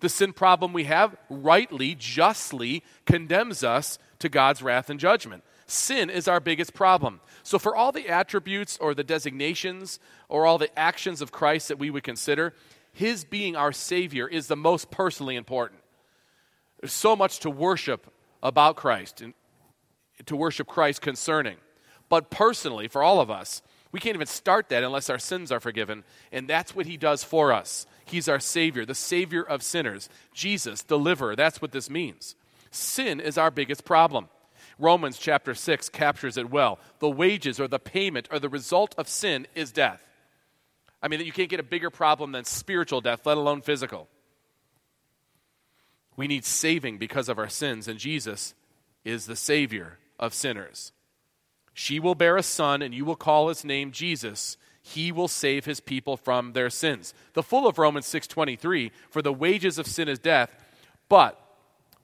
The 0.00 0.08
sin 0.08 0.32
problem 0.32 0.72
we 0.72 0.84
have 0.84 1.14
rightly, 1.28 1.94
justly 1.94 2.82
condemns 3.04 3.62
us 3.62 3.98
to 4.20 4.30
God's 4.30 4.62
wrath 4.62 4.88
and 4.88 4.98
judgment. 4.98 5.44
Sin 5.66 6.08
is 6.08 6.26
our 6.26 6.40
biggest 6.40 6.72
problem. 6.72 7.20
So, 7.42 7.58
for 7.58 7.76
all 7.76 7.92
the 7.92 8.08
attributes 8.08 8.78
or 8.80 8.94
the 8.94 9.04
designations 9.04 10.00
or 10.30 10.46
all 10.46 10.56
the 10.56 10.76
actions 10.78 11.20
of 11.20 11.32
Christ 11.32 11.68
that 11.68 11.78
we 11.78 11.90
would 11.90 12.02
consider, 12.02 12.54
his 12.94 13.24
being 13.24 13.56
our 13.56 13.72
Savior 13.72 14.26
is 14.26 14.46
the 14.46 14.56
most 14.56 14.90
personally 14.90 15.36
important. 15.36 15.82
There's 16.80 16.94
so 16.94 17.14
much 17.14 17.40
to 17.40 17.50
worship 17.50 18.10
about 18.42 18.76
Christ 18.76 19.20
and 19.20 19.34
to 20.26 20.36
worship 20.36 20.66
Christ 20.66 21.00
concerning. 21.00 21.56
But 22.08 22.30
personally, 22.30 22.88
for 22.88 23.02
all 23.02 23.20
of 23.20 23.30
us, 23.30 23.62
we 23.92 24.00
can't 24.00 24.16
even 24.16 24.26
start 24.26 24.68
that 24.70 24.82
unless 24.82 25.10
our 25.10 25.18
sins 25.18 25.52
are 25.52 25.60
forgiven. 25.60 26.04
And 26.30 26.48
that's 26.48 26.74
what 26.74 26.86
he 26.86 26.96
does 26.96 27.22
for 27.22 27.52
us. 27.52 27.86
He's 28.04 28.28
our 28.28 28.40
Savior, 28.40 28.84
the 28.84 28.94
Savior 28.94 29.42
of 29.42 29.62
sinners. 29.62 30.08
Jesus, 30.32 30.82
deliverer. 30.82 31.36
That's 31.36 31.62
what 31.62 31.72
this 31.72 31.90
means. 31.90 32.34
Sin 32.70 33.20
is 33.20 33.36
our 33.36 33.50
biggest 33.50 33.84
problem. 33.84 34.28
Romans 34.78 35.18
chapter 35.18 35.54
6 35.54 35.90
captures 35.90 36.36
it 36.36 36.50
well. 36.50 36.78
The 36.98 37.10
wages 37.10 37.60
or 37.60 37.68
the 37.68 37.78
payment 37.78 38.28
or 38.32 38.38
the 38.38 38.48
result 38.48 38.94
of 38.96 39.08
sin 39.08 39.46
is 39.54 39.72
death. 39.72 40.02
I 41.02 41.08
mean, 41.08 41.20
you 41.20 41.32
can't 41.32 41.50
get 41.50 41.60
a 41.60 41.64
bigger 41.64 41.90
problem 41.90 42.32
than 42.32 42.44
spiritual 42.44 43.00
death, 43.00 43.26
let 43.26 43.36
alone 43.36 43.60
physical. 43.60 44.08
We 46.16 46.26
need 46.26 46.44
saving 46.44 46.98
because 46.98 47.28
of 47.28 47.38
our 47.38 47.48
sins, 47.48 47.88
and 47.88 47.98
Jesus 47.98 48.54
is 49.04 49.26
the 49.26 49.36
Savior 49.36 49.98
of 50.18 50.34
sinners. 50.34 50.92
She 51.74 51.98
will 51.98 52.14
bear 52.14 52.36
a 52.36 52.42
son, 52.42 52.82
and 52.82 52.94
you 52.94 53.04
will 53.04 53.16
call 53.16 53.48
his 53.48 53.64
name 53.64 53.92
Jesus. 53.92 54.56
He 54.82 55.10
will 55.10 55.28
save 55.28 55.64
his 55.64 55.80
people 55.80 56.16
from 56.16 56.52
their 56.52 56.70
sins. 56.70 57.14
The 57.32 57.42
full 57.42 57.66
of 57.66 57.78
Romans 57.78 58.06
6:23, 58.06 58.92
for 59.10 59.22
the 59.22 59.32
wages 59.32 59.78
of 59.78 59.86
sin 59.86 60.08
is 60.08 60.18
death, 60.18 60.54
but 61.08 61.38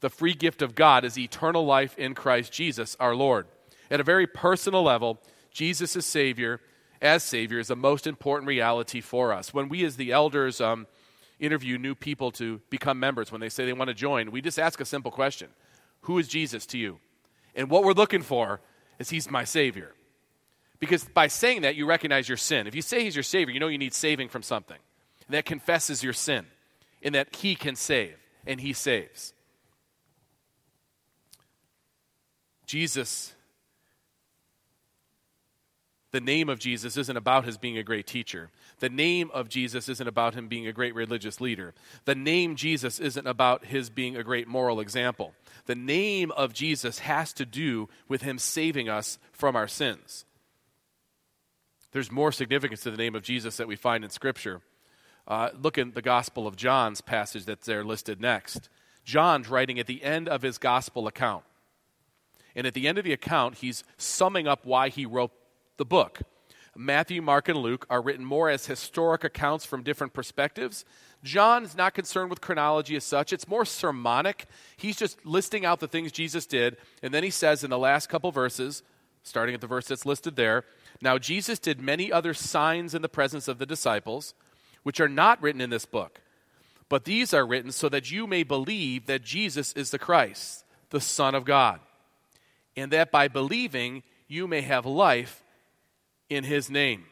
the 0.00 0.10
free 0.10 0.34
gift 0.34 0.62
of 0.62 0.74
God 0.74 1.04
is 1.04 1.18
eternal 1.18 1.66
life 1.66 1.98
in 1.98 2.14
Christ 2.14 2.52
Jesus 2.52 2.96
our 3.00 3.14
Lord. 3.14 3.46
At 3.90 4.00
a 4.00 4.04
very 4.04 4.26
personal 4.26 4.82
level, 4.82 5.18
Jesus 5.50 5.92
Savior, 6.06 6.60
as 7.02 7.22
Savior, 7.22 7.58
is 7.58 7.68
the 7.68 7.76
most 7.76 8.06
important 8.06 8.48
reality 8.48 9.00
for 9.00 9.32
us. 9.32 9.52
When 9.52 9.68
we, 9.68 9.84
as 9.84 9.96
the 9.96 10.12
elders, 10.12 10.60
um, 10.60 10.86
interview 11.38 11.78
new 11.78 11.94
people 11.94 12.30
to 12.32 12.60
become 12.70 12.98
members, 12.98 13.30
when 13.30 13.40
they 13.40 13.48
say 13.48 13.64
they 13.66 13.72
want 13.72 13.88
to 13.88 13.94
join, 13.94 14.30
we 14.30 14.40
just 14.40 14.58
ask 14.58 14.80
a 14.80 14.84
simple 14.84 15.10
question 15.10 15.48
Who 16.02 16.18
is 16.18 16.28
Jesus 16.28 16.66
to 16.66 16.78
you? 16.78 16.98
And 17.54 17.70
what 17.70 17.84
we're 17.84 17.92
looking 17.92 18.22
for 18.22 18.60
is 18.98 19.10
He's 19.10 19.30
my 19.30 19.44
Savior. 19.44 19.94
Because 20.80 21.04
by 21.04 21.26
saying 21.26 21.62
that, 21.62 21.74
you 21.74 21.86
recognize 21.86 22.28
your 22.28 22.36
sin. 22.36 22.66
If 22.66 22.74
you 22.74 22.82
say 22.82 23.02
He's 23.02 23.16
your 23.16 23.22
Savior, 23.24 23.52
you 23.52 23.60
know 23.60 23.68
you 23.68 23.78
need 23.78 23.94
saving 23.94 24.28
from 24.28 24.42
something. 24.42 24.78
And 25.26 25.34
that 25.34 25.44
confesses 25.44 26.02
your 26.02 26.12
sin, 26.12 26.46
and 27.02 27.14
that 27.14 27.34
He 27.36 27.54
can 27.54 27.74
save, 27.74 28.16
and 28.46 28.60
He 28.60 28.72
saves. 28.72 29.34
Jesus, 32.66 33.34
the 36.10 36.20
name 36.20 36.48
of 36.48 36.58
Jesus 36.58 36.96
isn't 36.96 37.16
about 37.16 37.44
his 37.44 37.58
being 37.58 37.76
a 37.76 37.82
great 37.82 38.06
teacher. 38.06 38.50
The 38.78 38.88
name 38.88 39.30
of 39.34 39.50
Jesus 39.50 39.88
isn't 39.90 40.08
about 40.08 40.34
him 40.34 40.48
being 40.48 40.66
a 40.66 40.72
great 40.72 40.94
religious 40.94 41.40
leader. 41.40 41.74
The 42.06 42.14
name 42.14 42.56
Jesus 42.56 42.98
isn't 42.98 43.26
about 43.26 43.66
his 43.66 43.90
being 43.90 44.16
a 44.16 44.24
great 44.24 44.48
moral 44.48 44.80
example. 44.80 45.34
The 45.66 45.74
name 45.74 46.30
of 46.30 46.54
Jesus 46.54 47.00
has 47.00 47.34
to 47.34 47.44
do 47.44 47.90
with 48.08 48.22
him 48.22 48.38
saving 48.38 48.88
us 48.88 49.18
from 49.32 49.54
our 49.54 49.68
sins. 49.68 50.24
There's 51.92 52.10
more 52.10 52.32
significance 52.32 52.80
to 52.82 52.90
the 52.90 52.96
name 52.96 53.14
of 53.14 53.22
Jesus 53.22 53.58
that 53.58 53.68
we 53.68 53.76
find 53.76 54.02
in 54.02 54.10
Scripture. 54.10 54.62
Uh, 55.26 55.50
look 55.60 55.76
in 55.76 55.92
the 55.92 56.00
Gospel 56.00 56.46
of 56.46 56.56
John's 56.56 57.02
passage 57.02 57.44
that's 57.44 57.66
there 57.66 57.84
listed 57.84 58.18
next. 58.18 58.70
John's 59.04 59.48
writing 59.48 59.78
at 59.78 59.86
the 59.86 60.02
end 60.02 60.26
of 60.26 60.40
his 60.40 60.56
Gospel 60.56 61.06
account. 61.06 61.44
And 62.56 62.66
at 62.66 62.74
the 62.74 62.88
end 62.88 62.96
of 62.96 63.04
the 63.04 63.12
account, 63.12 63.58
he's 63.58 63.84
summing 63.98 64.48
up 64.48 64.64
why 64.64 64.88
he 64.88 65.06
wrote 65.06 65.32
the 65.78 65.84
book. 65.84 66.20
Matthew, 66.76 67.20
Mark, 67.22 67.48
and 67.48 67.58
Luke 67.58 67.86
are 67.90 68.02
written 68.02 68.24
more 68.24 68.48
as 68.50 68.66
historic 68.66 69.24
accounts 69.24 69.64
from 69.64 69.82
different 69.82 70.12
perspectives. 70.12 70.84
John 71.24 71.64
is 71.64 71.76
not 71.76 71.94
concerned 71.94 72.30
with 72.30 72.40
chronology 72.40 72.94
as 72.94 73.02
such, 73.02 73.32
it's 73.32 73.48
more 73.48 73.64
sermonic. 73.64 74.46
He's 74.76 74.96
just 74.96 75.24
listing 75.26 75.64
out 75.64 75.80
the 75.80 75.88
things 75.88 76.12
Jesus 76.12 76.46
did. 76.46 76.76
And 77.02 77.12
then 77.12 77.24
he 77.24 77.30
says 77.30 77.64
in 77.64 77.70
the 77.70 77.78
last 77.78 78.08
couple 78.08 78.30
verses, 78.30 78.82
starting 79.24 79.54
at 79.54 79.60
the 79.60 79.66
verse 79.66 79.88
that's 79.88 80.06
listed 80.06 80.36
there 80.36 80.64
Now 81.00 81.18
Jesus 81.18 81.58
did 81.58 81.80
many 81.80 82.12
other 82.12 82.34
signs 82.34 82.94
in 82.94 83.02
the 83.02 83.08
presence 83.08 83.48
of 83.48 83.58
the 83.58 83.66
disciples, 83.66 84.34
which 84.84 85.00
are 85.00 85.08
not 85.08 85.42
written 85.42 85.60
in 85.60 85.70
this 85.70 85.86
book. 85.86 86.20
But 86.88 87.04
these 87.04 87.34
are 87.34 87.46
written 87.46 87.72
so 87.72 87.88
that 87.88 88.10
you 88.10 88.26
may 88.26 88.44
believe 88.44 89.06
that 89.06 89.22
Jesus 89.22 89.72
is 89.72 89.90
the 89.90 89.98
Christ, 89.98 90.64
the 90.90 91.00
Son 91.00 91.34
of 91.34 91.44
God 91.44 91.80
and 92.78 92.92
that 92.92 93.10
by 93.10 93.28
believing 93.28 94.02
you 94.28 94.46
may 94.46 94.60
have 94.60 94.86
life 94.86 95.42
in 96.28 96.44
his 96.44 96.70
name. 96.70 97.04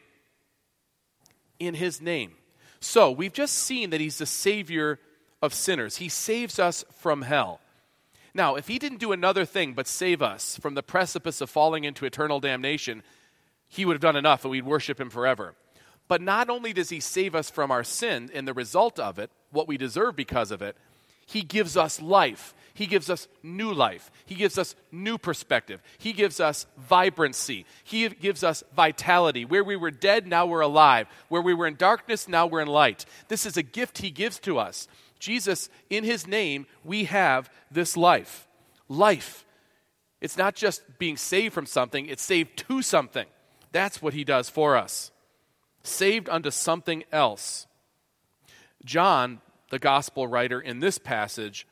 In 1.59 1.73
his 1.73 2.01
name. 2.01 2.33
So, 2.79 3.11
we've 3.11 3.33
just 3.33 3.55
seen 3.55 3.89
that 3.89 4.01
he's 4.01 4.19
the 4.19 4.25
Savior 4.25 4.99
of 5.41 5.53
sinners. 5.53 5.97
He 5.97 6.09
saves 6.09 6.59
us 6.59 6.85
from 6.99 7.23
hell. 7.23 7.59
Now, 8.33 8.55
if 8.55 8.67
he 8.67 8.77
didn't 8.77 8.99
do 8.99 9.11
another 9.11 9.45
thing 9.45 9.73
but 9.73 9.87
save 9.87 10.21
us 10.21 10.57
from 10.57 10.75
the 10.75 10.83
precipice 10.83 11.41
of 11.41 11.49
falling 11.49 11.83
into 11.83 12.05
eternal 12.05 12.39
damnation, 12.39 13.01
he 13.67 13.83
would 13.83 13.93
have 13.93 14.01
done 14.01 14.15
enough 14.15 14.43
and 14.43 14.51
we'd 14.51 14.65
worship 14.65 14.99
him 14.99 15.09
forever. 15.09 15.55
But 16.07 16.21
not 16.21 16.49
only 16.49 16.71
does 16.71 16.89
he 16.89 16.99
save 16.99 17.35
us 17.35 17.49
from 17.49 17.71
our 17.71 17.83
sin 17.83 18.29
and 18.33 18.47
the 18.47 18.53
result 18.53 18.99
of 18.99 19.19
it, 19.19 19.31
what 19.51 19.67
we 19.67 19.77
deserve 19.77 20.15
because 20.15 20.51
of 20.51 20.61
it, 20.61 20.77
he 21.25 21.41
gives 21.41 21.75
us 21.75 22.01
life. 22.01 22.53
He 22.77 22.85
gives 22.85 23.09
us 23.09 23.27
new 23.41 23.73
life. 23.73 24.11
He 24.27 24.35
gives 24.35 24.59
us 24.59 24.75
new 24.91 25.17
perspective. 25.17 25.81
He 25.97 26.13
gives 26.13 26.39
us 26.39 26.67
vibrancy. 26.77 27.65
He 27.83 28.07
gives 28.07 28.43
us 28.43 28.63
vitality. 28.75 29.45
Where 29.45 29.63
we 29.63 29.75
were 29.75 29.89
dead, 29.89 30.27
now 30.27 30.45
we're 30.45 30.59
alive. 30.59 31.07
Where 31.27 31.41
we 31.41 31.55
were 31.55 31.65
in 31.65 31.73
darkness, 31.73 32.27
now 32.27 32.45
we're 32.45 32.61
in 32.61 32.67
light. 32.67 33.07
This 33.29 33.47
is 33.47 33.57
a 33.57 33.63
gift 33.63 33.97
He 33.97 34.11
gives 34.11 34.37
to 34.41 34.59
us. 34.59 34.87
Jesus, 35.17 35.69
in 35.89 36.03
His 36.03 36.27
name, 36.27 36.67
we 36.83 37.05
have 37.05 37.49
this 37.71 37.97
life. 37.97 38.47
Life. 38.87 39.43
It's 40.21 40.37
not 40.37 40.53
just 40.53 40.99
being 40.99 41.17
saved 41.17 41.55
from 41.55 41.65
something, 41.65 42.05
it's 42.05 42.21
saved 42.21 42.57
to 42.67 42.83
something. 42.83 43.25
That's 43.71 44.03
what 44.03 44.13
He 44.13 44.23
does 44.23 44.51
for 44.51 44.77
us. 44.77 45.09
Saved 45.81 46.29
unto 46.29 46.51
something 46.51 47.05
else. 47.11 47.65
John, 48.85 49.41
the 49.71 49.79
gospel 49.79 50.27
writer 50.27 50.61
in 50.61 50.79
this 50.79 50.99
passage, 50.99 51.65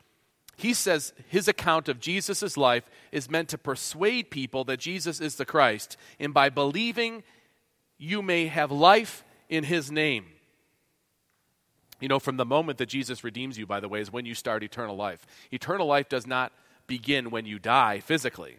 he 0.55 0.73
says 0.73 1.13
his 1.27 1.47
account 1.47 1.89
of 1.89 1.99
Jesus' 1.99 2.57
life 2.57 2.89
is 3.11 3.29
meant 3.29 3.49
to 3.49 3.57
persuade 3.57 4.31
people 4.31 4.63
that 4.65 4.79
Jesus 4.79 5.19
is 5.19 5.35
the 5.35 5.45
Christ, 5.45 5.97
and 6.19 6.33
by 6.33 6.49
believing, 6.49 7.23
you 7.97 8.21
may 8.21 8.47
have 8.47 8.71
life 8.71 9.23
in 9.49 9.63
his 9.63 9.91
name. 9.91 10.25
You 11.99 12.07
know, 12.07 12.19
from 12.19 12.37
the 12.37 12.45
moment 12.45 12.77
that 12.79 12.89
Jesus 12.89 13.23
redeems 13.23 13.57
you, 13.57 13.65
by 13.65 13.79
the 13.79 13.87
way, 13.87 14.01
is 14.01 14.11
when 14.11 14.25
you 14.25 14.35
start 14.35 14.63
eternal 14.63 14.95
life. 14.95 15.25
Eternal 15.51 15.87
life 15.87 16.09
does 16.09 16.27
not 16.27 16.51
begin 16.87 17.31
when 17.31 17.45
you 17.45 17.57
die 17.57 17.99
physically. 17.99 18.57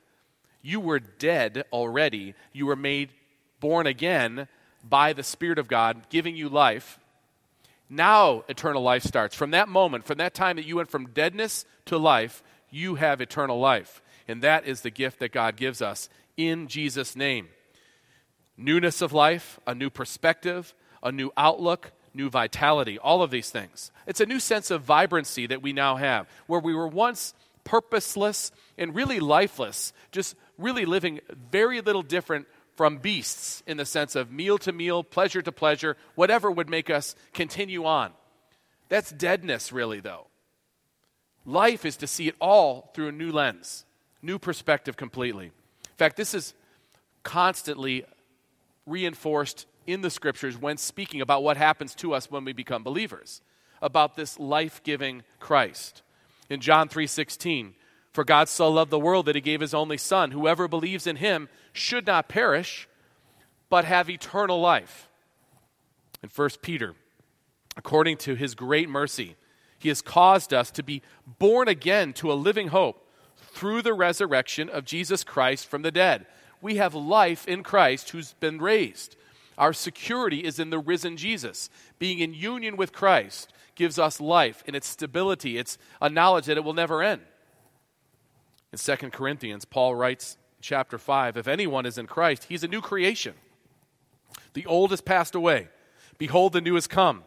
You 0.63 0.81
were 0.81 0.99
dead 0.99 1.65
already. 1.73 2.35
You 2.53 2.67
were 2.67 2.77
made 2.77 3.11
born 3.61 3.87
again 3.87 4.49
by 4.83 5.13
the 5.13 5.23
Spirit 5.23 5.59
of 5.59 5.69
God, 5.69 6.09
giving 6.11 6.35
you 6.35 6.49
life 6.49 6.99
now 7.89 8.45
eternal 8.49 8.83
life 8.83 9.03
starts. 9.03 9.35
From 9.35 9.53
that 9.53 9.69
moment, 9.69 10.05
from 10.05 10.19
that 10.19 10.35
time 10.35 10.57
that 10.57 10.67
you 10.67 10.77
went 10.77 10.91
from 10.91 11.11
deadness 11.11 11.65
to 11.87 11.99
life, 11.99 12.43
you 12.71 12.97
have 12.97 13.21
eternal 13.21 13.59
life. 13.59 14.03
And 14.29 14.43
that 14.43 14.67
is 14.67 14.81
the 14.81 14.91
gift 14.91 15.21
that 15.21 15.33
God 15.33 15.57
gives 15.57 15.81
us 15.81 16.09
in 16.37 16.67
Jesus' 16.69 17.15
name. 17.15 17.49
Newness 18.57 19.03
of 19.03 19.13
life, 19.13 19.61
a 19.67 19.75
new 19.75 19.91
perspective, 19.91 20.75
a 21.03 21.13
new 21.13 21.31
outlook, 21.37 21.93
new 22.15 22.31
vitality, 22.31 22.99
all 22.99 23.23
of 23.23 23.31
these 23.31 23.51
things. 23.51 23.93
It's 24.07 24.21
a 24.21 24.27
new 24.27 24.41
sense 24.41 24.71
of 24.71 24.83
vibrancy 24.83 25.47
that 25.47 25.63
we 25.63 25.73
now 25.73 25.97
have, 25.97 26.29
where 26.47 26.61
we 26.61 26.75
were 26.75 26.89
once 26.89 27.35
purposeless 27.65 28.51
and 28.79 28.95
really 28.95 29.21
lifeless, 29.21 29.93
just 30.13 30.35
really 30.57 30.87
living 30.87 31.21
very 31.51 31.81
little 31.81 32.03
different 32.03 32.47
from 32.77 32.99
beasts 32.99 33.63
in 33.67 33.79
the 33.79 33.87
sense 33.87 34.15
of 34.15 34.31
meal 34.31 34.59
to 34.59 34.73
meal, 34.73 35.03
pleasure 35.03 35.43
to 35.43 35.51
pleasure, 35.51 35.97
whatever 36.15 36.51
would 36.51 36.69
make 36.69 36.91
us 36.91 37.17
continue 37.33 37.85
on. 37.85 38.13
That's 38.89 39.11
deadness, 39.11 39.73
really, 39.73 40.01
though. 40.01 40.27
Life 41.45 41.85
is 41.85 41.97
to 41.99 42.07
see 42.07 42.29
it 42.29 42.37
all 42.41 42.91
through 42.95 43.09
a 43.09 43.13
new 43.13 43.33
lens, 43.33 43.85
new 44.21 44.39
perspective 44.39 44.97
completely. 44.97 45.47
In 45.47 45.97
fact, 45.97 46.17
this 46.17 46.35
is 46.35 46.55
constantly 47.23 48.05
reinforced 48.85 49.67
in 49.87 50.03
the 50.03 50.11
scriptures 50.11 50.59
when 50.59 50.77
speaking 50.77 51.21
about 51.21 51.43
what 51.43 51.57
happens 51.57 51.95
to 51.95 52.13
us 52.13 52.31
when 52.31 52.45
we 52.45 52.53
become 52.53 52.83
believers, 52.83 53.41
about 53.81 54.17
this 54.17 54.39
life-giving 54.39 55.23
Christ. 55.41 56.03
In 56.51 56.61
John 56.61 56.89
3:16, 56.89 57.75
for 58.13 58.25
God 58.25 58.49
so 58.49 58.71
loved 58.71 58.91
the 58.91 58.99
world 58.99 59.27
that 59.27 59.35
he 59.35 59.41
gave 59.41 59.61
his 59.61 59.75
only 59.75 59.99
Son. 59.99 60.31
Whoever 60.31 60.69
believes 60.69 61.07
in 61.07 61.17
him 61.17 61.49
should 61.77 62.07
not 62.07 62.29
perish, 62.29 62.89
but 63.69 63.85
have 63.85 64.09
eternal 64.09 64.61
life. 64.61 65.09
In 66.23 66.31
1 66.35 66.51
Peter, 66.63 66.95
according 67.77 68.17
to 68.19 68.35
his 68.35 68.55
great 68.55 68.89
mercy, 68.89 69.37
he 69.79 69.89
has 69.89 70.03
caused 70.03 70.55
us 70.55 70.71
to 70.73 70.83
be 70.83 71.03
born 71.39 71.69
again 71.69 72.13
to 72.15 72.33
a 72.33 72.35
living 72.35 72.69
hope 72.69 73.09
through 73.37 73.83
the 73.83 73.95
resurrection 73.95 74.69
of 74.69 74.85
Jesus 74.85 75.25
Christ 75.25 75.67
from 75.67 75.83
the 75.83 75.91
dead. 75.91 76.27
We 76.61 76.77
have 76.77 76.95
life 76.95 77.47
in 77.47 77.63
Christ 77.63 78.11
who's 78.11 78.33
been 78.35 78.59
raised. 78.59 79.17
Our 79.59 79.73
security 79.73 80.45
is 80.45 80.59
in 80.59 80.71
the 80.71 80.79
risen 80.79 81.17
Jesus. 81.17 81.71
Being 81.99 82.19
in 82.19 82.35
union 82.35 82.77
with 82.77 82.93
Christ 82.93 83.53
gives 83.75 83.99
us 83.99 84.21
life 84.21 84.63
and 84.67 84.75
its 84.75 84.89
stability. 84.89 85.59
It's 85.59 85.79
a 86.01 86.09
knowledge 86.09 86.47
that 86.47 86.57
it 86.57 86.65
will 86.65 86.75
never 86.75 87.03
end. 87.03 87.23
In 88.73 88.79
2 88.79 89.11
Corinthians, 89.11 89.65
Paul 89.65 89.95
writes, 89.95 90.37
chapter 90.61 90.99
5, 90.99 91.37
if 91.37 91.49
anyone 91.49 91.87
is 91.87 91.99
in 91.99 92.07
Christ, 92.07 92.45
he's 92.45 92.65
a 92.65 92.69
new 92.69 92.81
creation. 92.81 93.35
The 94.55 94.67
old 94.67 94.91
has 94.91 95.01
passed 95.01 95.35
away. 95.35 95.69
Behold, 96.19 96.53
the 96.53 96.61
new 96.61 96.75
has 96.75 96.87
come. 96.87 97.25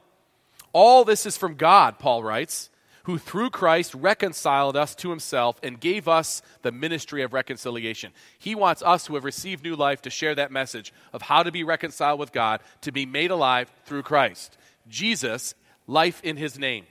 All 0.74 1.04
this 1.04 1.26
is 1.26 1.38
from 1.38 1.56
God, 1.56 2.00
Paul 2.00 2.24
writes, 2.24 2.70
who 3.04 3.18
through 3.18 3.50
Christ 3.50 3.96
reconciled 3.96 4.76
us 4.76 4.94
to 4.96 5.10
himself 5.10 5.60
and 5.64 5.80
gave 5.80 6.08
us 6.08 6.42
the 6.62 6.72
ministry 6.72 7.24
of 7.24 7.34
reconciliation. 7.34 8.12
He 8.38 8.54
wants 8.54 8.84
us 8.84 9.08
who 9.08 9.16
have 9.16 9.24
received 9.24 9.64
new 9.64 9.76
life 9.76 10.02
to 10.04 10.10
share 10.10 10.36
that 10.36 10.52
message 10.52 10.94
of 11.12 11.24
how 11.24 11.42
to 11.44 11.52
be 11.52 11.64
reconciled 11.64 12.20
with 12.20 12.32
God, 12.32 12.62
to 12.82 12.92
be 12.92 13.06
made 13.08 13.32
alive 13.32 13.72
through 13.86 14.04
Christ. 14.04 14.58
Jesus, 14.88 15.56
life 15.88 16.22
in 16.24 16.38
his 16.38 16.60
name. 16.60 16.86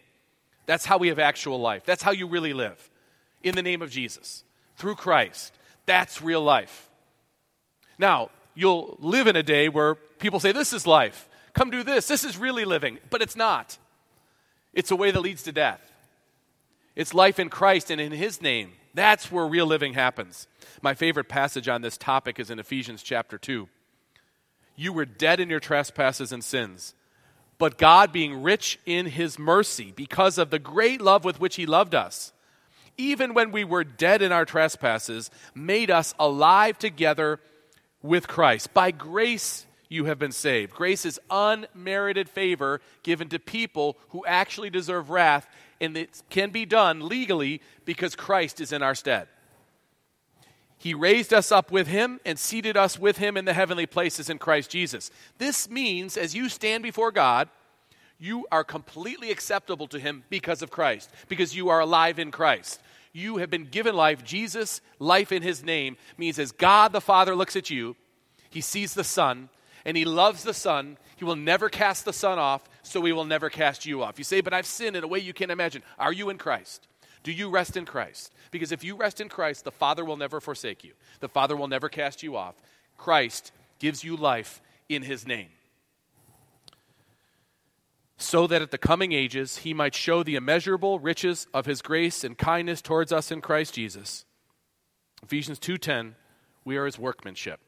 That's 0.66 0.84
how 0.84 0.98
we 0.98 1.08
have 1.08 1.18
actual 1.18 1.60
life. 1.60 1.84
That's 1.84 2.02
how 2.02 2.10
you 2.10 2.26
really 2.26 2.52
live. 2.52 2.90
In 3.42 3.54
the 3.54 3.62
name 3.62 3.80
of 3.80 3.90
Jesus, 3.90 4.44
through 4.76 4.96
Christ. 4.96 5.54
That's 5.88 6.20
real 6.20 6.42
life. 6.42 6.90
Now, 7.98 8.28
you'll 8.54 8.98
live 9.00 9.26
in 9.26 9.36
a 9.36 9.42
day 9.42 9.70
where 9.70 9.94
people 9.94 10.38
say, 10.38 10.52
This 10.52 10.74
is 10.74 10.86
life. 10.86 11.30
Come 11.54 11.70
do 11.70 11.82
this. 11.82 12.06
This 12.06 12.24
is 12.24 12.36
really 12.36 12.66
living. 12.66 12.98
But 13.08 13.22
it's 13.22 13.34
not. 13.34 13.78
It's 14.74 14.90
a 14.90 14.96
way 14.96 15.10
that 15.10 15.20
leads 15.20 15.44
to 15.44 15.52
death. 15.52 15.80
It's 16.94 17.14
life 17.14 17.38
in 17.38 17.48
Christ 17.48 17.90
and 17.90 18.02
in 18.02 18.12
His 18.12 18.42
name. 18.42 18.72
That's 18.92 19.32
where 19.32 19.46
real 19.46 19.64
living 19.64 19.94
happens. 19.94 20.46
My 20.82 20.92
favorite 20.92 21.30
passage 21.30 21.68
on 21.68 21.80
this 21.80 21.96
topic 21.96 22.38
is 22.38 22.50
in 22.50 22.58
Ephesians 22.58 23.02
chapter 23.02 23.38
2. 23.38 23.66
You 24.76 24.92
were 24.92 25.06
dead 25.06 25.40
in 25.40 25.48
your 25.48 25.58
trespasses 25.58 26.32
and 26.32 26.44
sins, 26.44 26.92
but 27.56 27.78
God, 27.78 28.12
being 28.12 28.42
rich 28.42 28.78
in 28.84 29.06
His 29.06 29.38
mercy, 29.38 29.90
because 29.96 30.36
of 30.36 30.50
the 30.50 30.58
great 30.58 31.00
love 31.00 31.24
with 31.24 31.40
which 31.40 31.56
He 31.56 31.64
loved 31.64 31.94
us, 31.94 32.34
even 32.98 33.32
when 33.32 33.52
we 33.52 33.64
were 33.64 33.84
dead 33.84 34.20
in 34.20 34.32
our 34.32 34.44
trespasses, 34.44 35.30
made 35.54 35.90
us 35.90 36.14
alive 36.18 36.78
together 36.78 37.40
with 38.02 38.28
Christ. 38.28 38.74
By 38.74 38.90
grace, 38.90 39.64
you 39.88 40.04
have 40.04 40.18
been 40.18 40.32
saved. 40.32 40.74
Grace 40.74 41.06
is 41.06 41.18
unmerited 41.30 42.28
favor 42.28 42.80
given 43.02 43.28
to 43.30 43.38
people 43.38 43.96
who 44.10 44.26
actually 44.26 44.68
deserve 44.68 45.10
wrath 45.10 45.48
and 45.80 45.96
it 45.96 46.22
can 46.28 46.50
be 46.50 46.66
done 46.66 47.08
legally 47.08 47.62
because 47.84 48.16
Christ 48.16 48.60
is 48.60 48.72
in 48.72 48.82
our 48.82 48.94
stead. 48.94 49.28
He 50.76 50.94
raised 50.94 51.34
us 51.34 51.50
up 51.50 51.72
with 51.72 51.88
him 51.88 52.20
and 52.24 52.38
seated 52.38 52.76
us 52.76 52.98
with 52.98 53.18
him 53.18 53.36
in 53.36 53.44
the 53.44 53.52
heavenly 53.52 53.86
places 53.86 54.30
in 54.30 54.38
Christ 54.38 54.70
Jesus. 54.70 55.10
This 55.38 55.68
means, 55.68 56.16
as 56.16 56.34
you 56.34 56.48
stand 56.48 56.82
before 56.82 57.10
God, 57.10 57.48
you 58.18 58.46
are 58.50 58.64
completely 58.64 59.30
acceptable 59.30 59.88
to 59.88 59.98
him 59.98 60.24
because 60.28 60.62
of 60.62 60.70
Christ, 60.70 61.10
because 61.28 61.54
you 61.54 61.68
are 61.68 61.80
alive 61.80 62.18
in 62.18 62.30
Christ. 62.30 62.80
You 63.12 63.38
have 63.38 63.50
been 63.50 63.66
given 63.66 63.94
life. 63.94 64.24
Jesus, 64.24 64.80
life 64.98 65.32
in 65.32 65.42
his 65.42 65.64
name, 65.64 65.96
means 66.16 66.38
as 66.38 66.52
God 66.52 66.92
the 66.92 67.00
Father 67.00 67.34
looks 67.34 67.56
at 67.56 67.70
you, 67.70 67.96
he 68.50 68.60
sees 68.60 68.94
the 68.94 69.04
Son, 69.04 69.48
and 69.84 69.96
he 69.96 70.04
loves 70.04 70.42
the 70.42 70.54
Son. 70.54 70.98
He 71.16 71.24
will 71.24 71.36
never 71.36 71.68
cast 71.68 72.04
the 72.04 72.12
Son 72.12 72.38
off, 72.38 72.62
so 72.82 73.02
he 73.02 73.12
will 73.12 73.24
never 73.24 73.50
cast 73.50 73.86
you 73.86 74.02
off. 74.02 74.18
You 74.18 74.24
say, 74.24 74.40
But 74.40 74.54
I've 74.54 74.66
sinned 74.66 74.96
in 74.96 75.04
a 75.04 75.08
way 75.08 75.18
you 75.18 75.32
can't 75.32 75.50
imagine. 75.50 75.82
Are 75.98 76.12
you 76.12 76.30
in 76.30 76.38
Christ? 76.38 76.86
Do 77.22 77.32
you 77.32 77.50
rest 77.50 77.76
in 77.76 77.84
Christ? 77.84 78.32
Because 78.50 78.72
if 78.72 78.84
you 78.84 78.96
rest 78.96 79.20
in 79.20 79.28
Christ, 79.28 79.64
the 79.64 79.72
Father 79.72 80.04
will 80.04 80.16
never 80.16 80.40
forsake 80.40 80.84
you, 80.84 80.92
the 81.20 81.28
Father 81.28 81.56
will 81.56 81.68
never 81.68 81.88
cast 81.88 82.22
you 82.22 82.36
off. 82.36 82.54
Christ 82.96 83.52
gives 83.78 84.02
you 84.02 84.16
life 84.16 84.60
in 84.88 85.02
his 85.02 85.26
name. 85.26 85.48
So 88.18 88.46
that 88.48 88.60
at 88.60 88.72
the 88.72 88.78
coming 88.78 89.12
ages 89.12 89.58
he 89.58 89.72
might 89.72 89.94
show 89.94 90.22
the 90.22 90.36
immeasurable 90.36 90.98
riches 90.98 91.46
of 91.54 91.66
his 91.66 91.80
grace 91.80 92.24
and 92.24 92.36
kindness 92.36 92.82
towards 92.82 93.12
us 93.12 93.30
in 93.30 93.40
Christ 93.40 93.74
Jesus. 93.74 94.24
Ephesians 95.22 95.58
2:10 95.58 96.14
we 96.64 96.76
are 96.76 96.84
his 96.84 96.98
workmanship. 96.98 97.60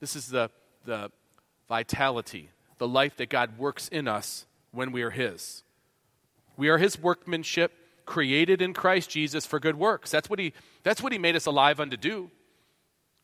This 0.00 0.16
is 0.16 0.28
the, 0.28 0.50
the 0.84 1.10
vitality, 1.68 2.50
the 2.78 2.88
life 2.88 3.16
that 3.16 3.28
God 3.28 3.58
works 3.58 3.88
in 3.88 4.08
us 4.08 4.46
when 4.72 4.92
we 4.92 5.02
are 5.02 5.10
His. 5.10 5.62
We 6.56 6.68
are 6.68 6.78
His 6.78 7.00
workmanship, 7.00 7.72
created 8.04 8.60
in 8.60 8.74
Christ 8.74 9.08
Jesus 9.08 9.46
for 9.46 9.58
good 9.58 9.76
works. 9.76 10.10
That's 10.10 10.28
what 10.28 10.38
He, 10.38 10.52
that's 10.82 11.02
what 11.02 11.12
he 11.12 11.18
made 11.18 11.36
us 11.36 11.46
alive 11.46 11.80
unto 11.80 11.96
do, 11.96 12.30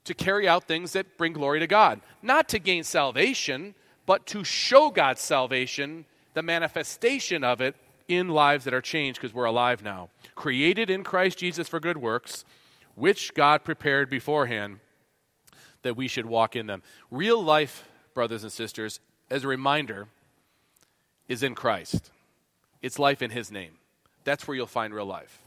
to 0.05 0.15
carry 0.15 0.49
out 0.49 0.65
things 0.65 0.93
that 0.93 1.19
bring 1.19 1.33
glory 1.33 1.61
to 1.61 1.67
God. 1.67 2.01
Not 2.23 2.49
to 2.51 2.59
gain 2.59 2.85
salvation, 2.85 3.75
but 4.07 4.27
to 4.29 4.43
show 4.43 4.91
God's 4.91 5.21
salvation, 5.21 6.07
the 6.41 6.45
manifestation 6.45 7.45
of 7.45 7.61
it 7.61 7.77
in 8.09 8.31
lives 8.31 8.65
that 8.65 8.73
are 8.73 8.81
changed 8.81 9.21
because 9.21 9.35
we're 9.35 9.45
alive 9.45 9.83
now. 9.83 10.09
Created 10.35 10.89
in 10.89 11.05
Christ 11.05 11.37
Jesus 11.37 11.69
for 11.69 11.79
good 11.79 11.99
works, 11.99 12.47
which 12.95 13.35
God 13.35 13.63
prepared 13.63 14.09
beforehand 14.09 14.81
that 15.83 15.99
we 15.99 16.09
should 16.09 16.25
walk 16.25 16.57
in 16.57 16.67
them. 16.67 16.83
Real 17.11 17.43
life 17.43 17.87
brothers 18.15 18.43
and 18.43 18.51
sisters, 18.51 19.01
as 19.29 19.45
a 19.45 19.49
reminder, 19.49 20.09
is 21.29 21.43
in 21.43 21.55
Christ. 21.55 22.11
It's 22.81 22.99
life 22.99 23.21
in 23.21 23.31
His 23.31 23.53
name. 23.53 23.73
That's 24.25 24.49
where 24.49 24.57
you'll 24.57 24.67
find 24.67 24.95
real 24.95 25.05
life. 25.05 25.43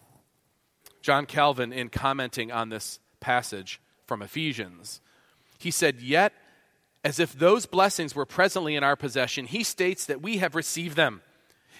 John 1.01 1.25
Calvin, 1.25 1.73
in 1.73 1.89
commenting 1.89 2.51
on 2.51 2.69
this 2.69 2.99
passage 3.19 3.81
from 4.05 4.21
Ephesians, 4.21 5.01
he 5.57 5.71
said, 5.71 6.01
Yet, 6.01 6.33
as 7.03 7.19
if 7.19 7.33
those 7.33 7.65
blessings 7.65 8.15
were 8.15 8.25
presently 8.25 8.75
in 8.75 8.83
our 8.83 8.95
possession, 8.95 9.45
he 9.45 9.63
states 9.63 10.05
that 10.05 10.21
we 10.21 10.37
have 10.37 10.55
received 10.55 10.95
them 10.95 11.21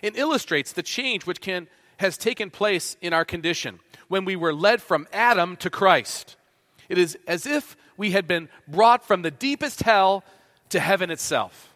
and 0.02 0.18
illustrates 0.18 0.74
the 0.74 0.84
change 0.84 1.26
which 1.26 1.40
can, 1.40 1.68
has 1.98 2.18
taken 2.18 2.50
place 2.50 2.98
in 3.02 3.14
our 3.14 3.24
condition 3.24 3.80
when 4.10 4.26
we 4.26 4.36
were 4.36 4.54
led 4.54 4.82
from 4.82 5.08
Adam 5.14 5.56
to 5.58 5.70
Christ. 5.70 6.36
It 6.90 6.98
is 6.98 7.18
as 7.28 7.46
if 7.46 7.78
we 7.96 8.12
had 8.12 8.28
been 8.28 8.50
brought 8.68 9.06
from 9.06 9.22
the 9.22 9.32
deepest 9.32 9.84
hell 9.84 10.24
to 10.70 10.80
heaven 10.80 11.10
itself. 11.10 11.74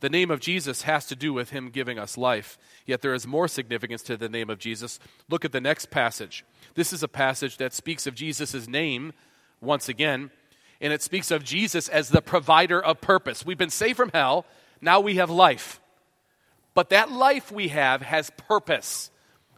The 0.00 0.10
name 0.10 0.30
of 0.30 0.40
Jesus 0.40 0.82
has 0.82 1.06
to 1.06 1.16
do 1.16 1.32
with 1.32 1.50
him 1.50 1.70
giving 1.70 1.98
us 1.98 2.16
life, 2.16 2.56
yet 2.86 3.02
there 3.02 3.14
is 3.14 3.26
more 3.26 3.48
significance 3.48 4.02
to 4.02 4.16
the 4.16 4.28
name 4.28 4.48
of 4.48 4.58
Jesus. 4.58 5.00
Look 5.28 5.44
at 5.44 5.52
the 5.52 5.60
next 5.60 5.90
passage. 5.90 6.44
This 6.74 6.92
is 6.92 7.02
a 7.02 7.08
passage 7.08 7.56
that 7.56 7.72
speaks 7.72 8.06
of 8.06 8.14
Jesus' 8.14 8.68
name 8.68 9.12
once 9.60 9.88
again, 9.88 10.30
and 10.80 10.92
it 10.92 11.02
speaks 11.02 11.30
of 11.30 11.44
Jesus 11.44 11.88
as 11.88 12.08
the 12.08 12.22
provider 12.22 12.82
of 12.82 13.00
purpose. 13.00 13.44
We've 13.44 13.58
been 13.58 13.70
saved 13.70 13.96
from 13.96 14.10
hell, 14.12 14.46
now 14.80 15.00
we 15.00 15.16
have 15.16 15.30
life. 15.30 15.80
But 16.74 16.90
that 16.90 17.10
life 17.10 17.50
we 17.50 17.68
have 17.68 18.02
has 18.02 18.30
purpose. 18.36 19.10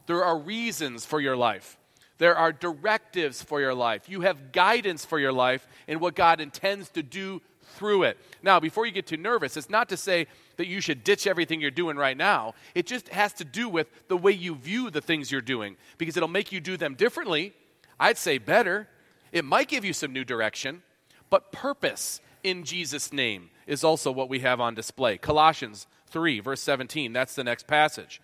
There 0.06 0.24
are 0.24 0.38
reasons 0.38 1.04
for 1.04 1.20
your 1.20 1.36
life. 1.36 1.76
There 2.18 2.36
are 2.36 2.52
directives 2.52 3.42
for 3.42 3.60
your 3.60 3.74
life. 3.74 4.08
You 4.08 4.22
have 4.22 4.52
guidance 4.52 5.04
for 5.04 5.18
your 5.18 5.32
life 5.32 5.66
in 5.86 6.00
what 6.00 6.14
God 6.14 6.40
intends 6.40 6.88
to 6.90 7.02
do 7.02 7.40
through 7.76 8.02
it. 8.04 8.18
Now, 8.42 8.60
before 8.60 8.84
you 8.86 8.92
get 8.92 9.06
too 9.06 9.16
nervous, 9.16 9.56
it's 9.56 9.70
not 9.70 9.88
to 9.90 9.96
say 9.96 10.26
that 10.56 10.66
you 10.66 10.80
should 10.80 11.04
ditch 11.04 11.26
everything 11.26 11.60
you're 11.60 11.70
doing 11.70 11.96
right 11.96 12.16
now. 12.16 12.54
It 12.74 12.86
just 12.86 13.08
has 13.08 13.32
to 13.34 13.44
do 13.44 13.68
with 13.68 13.86
the 14.08 14.16
way 14.16 14.32
you 14.32 14.54
view 14.54 14.90
the 14.90 15.00
things 15.00 15.30
you're 15.30 15.40
doing 15.40 15.76
because 15.96 16.16
it'll 16.16 16.28
make 16.28 16.52
you 16.52 16.60
do 16.60 16.76
them 16.76 16.94
differently. 16.94 17.54
I'd 17.98 18.18
say 18.18 18.38
better. 18.38 18.88
It 19.32 19.44
might 19.44 19.68
give 19.68 19.84
you 19.84 19.92
some 19.92 20.12
new 20.12 20.24
direction, 20.24 20.82
but 21.30 21.52
purpose 21.52 22.20
in 22.42 22.64
Jesus' 22.64 23.12
name 23.12 23.50
is 23.66 23.84
also 23.84 24.10
what 24.10 24.28
we 24.28 24.40
have 24.40 24.60
on 24.60 24.74
display. 24.74 25.16
Colossians 25.16 25.86
3, 26.08 26.40
verse 26.40 26.60
17, 26.60 27.12
that's 27.12 27.34
the 27.34 27.44
next 27.44 27.66
passage. 27.66 28.20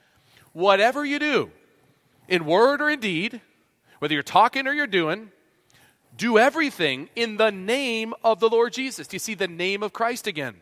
Whatever 0.52 1.04
you 1.04 1.18
do, 1.18 1.50
in 2.28 2.44
word 2.44 2.80
or 2.80 2.90
in 2.90 3.00
deed, 3.00 3.40
whether 3.98 4.14
you're 4.14 4.22
talking 4.22 4.66
or 4.66 4.72
you're 4.72 4.86
doing, 4.86 5.30
do 6.16 6.38
everything 6.38 7.08
in 7.14 7.36
the 7.36 7.50
name 7.50 8.14
of 8.24 8.40
the 8.40 8.48
Lord 8.48 8.72
Jesus. 8.72 9.06
Do 9.06 9.14
you 9.14 9.20
see 9.20 9.34
the 9.34 9.48
name 9.48 9.82
of 9.82 9.92
Christ 9.92 10.26
again? 10.26 10.56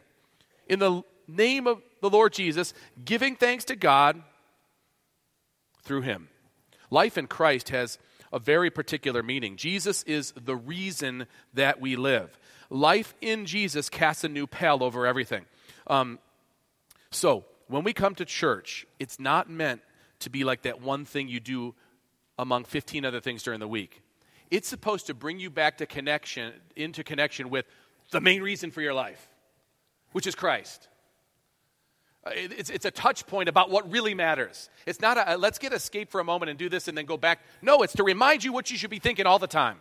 In 0.68 0.78
the 0.78 1.02
name 1.28 1.66
of 1.66 1.80
the 2.00 2.10
Lord 2.10 2.32
Jesus, 2.32 2.74
giving 3.04 3.36
thanks 3.36 3.64
to 3.66 3.76
God 3.76 4.22
through 5.82 6.02
him. 6.02 6.28
Life 6.90 7.16
in 7.16 7.26
Christ 7.26 7.70
has 7.70 7.98
a 8.34 8.38
very 8.40 8.68
particular 8.68 9.22
meaning. 9.22 9.56
Jesus 9.56 10.02
is 10.02 10.32
the 10.32 10.56
reason 10.56 11.26
that 11.54 11.80
we 11.80 11.94
live. 11.94 12.36
Life 12.68 13.14
in 13.20 13.46
Jesus 13.46 13.88
casts 13.88 14.24
a 14.24 14.28
new 14.28 14.48
pall 14.48 14.82
over 14.82 15.06
everything. 15.06 15.46
Um, 15.86 16.18
so, 17.12 17.44
when 17.68 17.84
we 17.84 17.92
come 17.92 18.16
to 18.16 18.24
church, 18.24 18.86
it's 18.98 19.20
not 19.20 19.48
meant 19.48 19.82
to 20.18 20.30
be 20.30 20.42
like 20.42 20.62
that 20.62 20.82
one 20.82 21.04
thing 21.04 21.28
you 21.28 21.38
do 21.38 21.74
among 22.36 22.64
15 22.64 23.04
other 23.04 23.20
things 23.20 23.44
during 23.44 23.60
the 23.60 23.68
week. 23.68 24.02
It's 24.50 24.68
supposed 24.68 25.06
to 25.06 25.14
bring 25.14 25.38
you 25.38 25.48
back 25.48 25.78
to 25.78 25.86
connection, 25.86 26.52
into 26.74 27.04
connection 27.04 27.50
with 27.50 27.66
the 28.10 28.20
main 28.20 28.42
reason 28.42 28.72
for 28.72 28.82
your 28.82 28.94
life, 28.94 29.28
which 30.10 30.26
is 30.26 30.34
Christ. 30.34 30.88
Uh, 32.24 32.30
it's, 32.34 32.70
it's 32.70 32.84
a 32.84 32.90
touch 32.90 33.26
point 33.26 33.48
about 33.48 33.70
what 33.70 33.90
really 33.90 34.14
matters. 34.14 34.70
It's 34.86 35.00
not 35.00 35.18
a 35.18 35.36
let's 35.36 35.58
get 35.58 35.72
escape 35.72 36.10
for 36.10 36.20
a 36.20 36.24
moment 36.24 36.50
and 36.50 36.58
do 36.58 36.68
this 36.68 36.88
and 36.88 36.96
then 36.96 37.04
go 37.04 37.16
back. 37.16 37.40
No, 37.60 37.82
it's 37.82 37.94
to 37.94 38.04
remind 38.04 38.44
you 38.44 38.52
what 38.52 38.70
you 38.70 38.76
should 38.76 38.90
be 38.90 38.98
thinking 38.98 39.26
all 39.26 39.38
the 39.38 39.46
time 39.46 39.80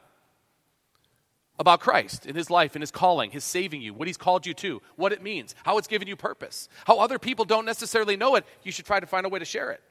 about 1.59 1.79
Christ 1.79 2.25
and 2.25 2.35
his 2.35 2.49
life 2.49 2.75
and 2.75 2.81
his 2.81 2.91
calling, 2.91 3.31
his 3.31 3.43
saving 3.43 3.81
you, 3.81 3.93
what 3.93 4.07
he's 4.07 4.17
called 4.17 4.45
you 4.45 4.53
to, 4.55 4.81
what 4.95 5.13
it 5.13 5.21
means, 5.21 5.55
how 5.63 5.77
it's 5.77 5.87
given 5.87 6.07
you 6.07 6.15
purpose, 6.15 6.67
how 6.85 6.99
other 6.99 7.19
people 7.19 7.45
don't 7.45 7.65
necessarily 7.65 8.17
know 8.17 8.35
it. 8.35 8.45
You 8.63 8.71
should 8.71 8.85
try 8.85 8.99
to 8.99 9.05
find 9.05 9.25
a 9.25 9.29
way 9.29 9.39
to 9.39 9.45
share 9.45 9.71
it. 9.71 9.81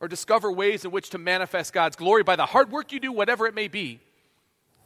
Or 0.00 0.08
discover 0.08 0.52
ways 0.52 0.84
in 0.84 0.90
which 0.90 1.10
to 1.10 1.18
manifest 1.18 1.72
God's 1.72 1.96
glory 1.96 2.22
by 2.22 2.36
the 2.36 2.46
hard 2.46 2.70
work 2.70 2.92
you 2.92 3.00
do, 3.00 3.12
whatever 3.12 3.46
it 3.46 3.54
may 3.54 3.66
be. 3.66 4.00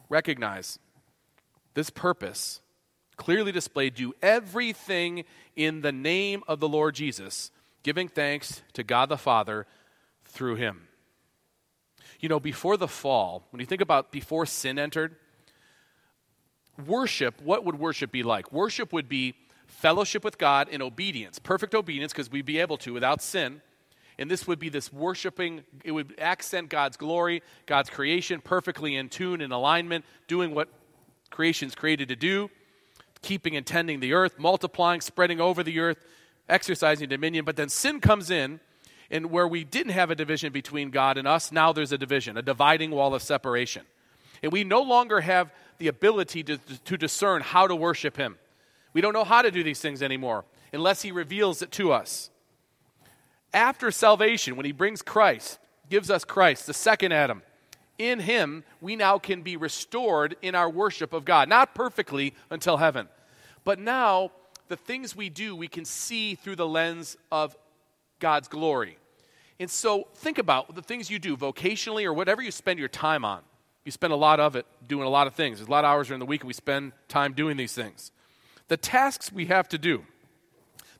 Recognize 0.09 0.79
this 1.73 1.89
purpose 1.89 2.60
clearly 3.21 3.51
displayed 3.51 3.93
do 3.93 4.13
everything 4.23 5.23
in 5.55 5.81
the 5.81 5.91
name 5.91 6.41
of 6.47 6.59
the 6.59 6.67
Lord 6.67 6.95
Jesus, 6.95 7.51
giving 7.83 8.07
thanks 8.07 8.63
to 8.73 8.83
God 8.83 9.09
the 9.09 9.17
Father 9.17 9.67
through 10.25 10.55
him. 10.55 10.87
You 12.19 12.29
know, 12.29 12.39
before 12.39 12.77
the 12.77 12.87
fall, 12.87 13.43
when 13.51 13.59
you 13.59 13.67
think 13.67 13.79
about 13.79 14.11
before 14.11 14.47
sin 14.47 14.79
entered, 14.79 15.15
worship, 16.87 17.39
what 17.43 17.63
would 17.63 17.77
worship 17.77 18.11
be 18.11 18.23
like? 18.23 18.51
Worship 18.51 18.91
would 18.91 19.07
be 19.07 19.35
fellowship 19.67 20.23
with 20.23 20.39
God 20.39 20.67
in 20.67 20.81
obedience, 20.81 21.37
perfect 21.37 21.75
obedience, 21.75 22.11
because 22.11 22.31
we'd 22.31 22.43
be 22.43 22.57
able 22.57 22.77
to 22.77 22.91
without 22.91 23.21
sin. 23.21 23.61
And 24.17 24.31
this 24.31 24.47
would 24.47 24.57
be 24.57 24.69
this 24.69 24.91
worshiping, 24.91 25.61
it 25.83 25.91
would 25.91 26.15
accent 26.19 26.69
God's 26.69 26.97
glory, 26.97 27.43
God's 27.67 27.91
creation, 27.91 28.41
perfectly 28.41 28.95
in 28.95 29.09
tune 29.09 29.41
and 29.41 29.53
alignment, 29.53 30.05
doing 30.27 30.55
what 30.55 30.69
creation's 31.29 31.75
created 31.75 32.07
to 32.07 32.15
do 32.15 32.49
keeping 33.21 33.55
and 33.55 33.65
tending 33.65 33.99
the 33.99 34.13
earth, 34.13 34.39
multiplying, 34.39 35.01
spreading 35.01 35.39
over 35.39 35.63
the 35.63 35.79
earth, 35.79 35.97
exercising 36.49 37.09
dominion. 37.09 37.45
But 37.45 37.55
then 37.55 37.69
sin 37.69 37.99
comes 37.99 38.29
in, 38.29 38.59
and 39.09 39.29
where 39.29 39.47
we 39.47 39.63
didn't 39.63 39.91
have 39.93 40.09
a 40.09 40.15
division 40.15 40.53
between 40.53 40.89
God 40.89 41.17
and 41.17 41.27
us, 41.27 41.51
now 41.51 41.73
there's 41.73 41.91
a 41.91 41.97
division, 41.97 42.37
a 42.37 42.41
dividing 42.41 42.91
wall 42.91 43.13
of 43.13 43.21
separation. 43.21 43.83
And 44.41 44.51
we 44.51 44.63
no 44.63 44.81
longer 44.81 45.21
have 45.21 45.51
the 45.77 45.87
ability 45.87 46.43
to, 46.43 46.57
to 46.57 46.97
discern 46.97 47.41
how 47.41 47.67
to 47.67 47.75
worship 47.75 48.17
Him. 48.17 48.37
We 48.93 49.01
don't 49.01 49.13
know 49.13 49.23
how 49.23 49.41
to 49.41 49.51
do 49.51 49.63
these 49.63 49.79
things 49.79 50.01
anymore 50.01 50.45
unless 50.73 51.01
He 51.01 51.11
reveals 51.11 51.61
it 51.61 51.71
to 51.73 51.91
us. 51.91 52.29
After 53.53 53.91
salvation, 53.91 54.55
when 54.55 54.65
He 54.65 54.71
brings 54.71 55.01
Christ, 55.01 55.59
gives 55.89 56.09
us 56.09 56.23
Christ, 56.23 56.67
the 56.67 56.73
second 56.73 57.11
Adam, 57.11 57.43
in 58.01 58.19
Him, 58.19 58.63
we 58.81 58.95
now 58.95 59.19
can 59.19 59.41
be 59.41 59.57
restored 59.57 60.35
in 60.41 60.55
our 60.55 60.69
worship 60.69 61.13
of 61.13 61.23
God. 61.23 61.47
Not 61.47 61.75
perfectly 61.75 62.33
until 62.49 62.77
heaven, 62.77 63.07
but 63.63 63.79
now 63.79 64.31
the 64.67 64.77
things 64.77 65.15
we 65.15 65.29
do, 65.29 65.55
we 65.55 65.67
can 65.67 65.85
see 65.85 66.35
through 66.35 66.55
the 66.55 66.67
lens 66.67 67.17
of 67.31 67.55
God's 68.19 68.47
glory. 68.47 68.97
And 69.59 69.69
so 69.69 70.07
think 70.15 70.37
about 70.37 70.73
the 70.73 70.81
things 70.81 71.11
you 71.11 71.19
do 71.19 71.37
vocationally 71.37 72.05
or 72.05 72.13
whatever 72.13 72.41
you 72.41 72.51
spend 72.51 72.79
your 72.79 72.87
time 72.87 73.23
on. 73.23 73.41
You 73.85 73.91
spend 73.91 74.13
a 74.13 74.15
lot 74.15 74.39
of 74.39 74.55
it 74.55 74.65
doing 74.87 75.05
a 75.05 75.09
lot 75.09 75.27
of 75.27 75.33
things. 75.33 75.57
There's 75.59 75.67
a 75.67 75.71
lot 75.71 75.83
of 75.83 75.89
hours 75.89 76.07
during 76.07 76.19
the 76.19 76.25
week, 76.25 76.41
and 76.41 76.47
we 76.47 76.53
spend 76.53 76.93
time 77.07 77.33
doing 77.33 77.57
these 77.57 77.73
things. 77.73 78.11
The 78.69 78.77
tasks 78.77 79.31
we 79.31 79.47
have 79.47 79.67
to 79.69 79.77
do, 79.77 80.03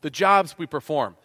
the 0.02 0.10
jobs 0.10 0.58
we 0.58 0.66
perform, 0.66 1.16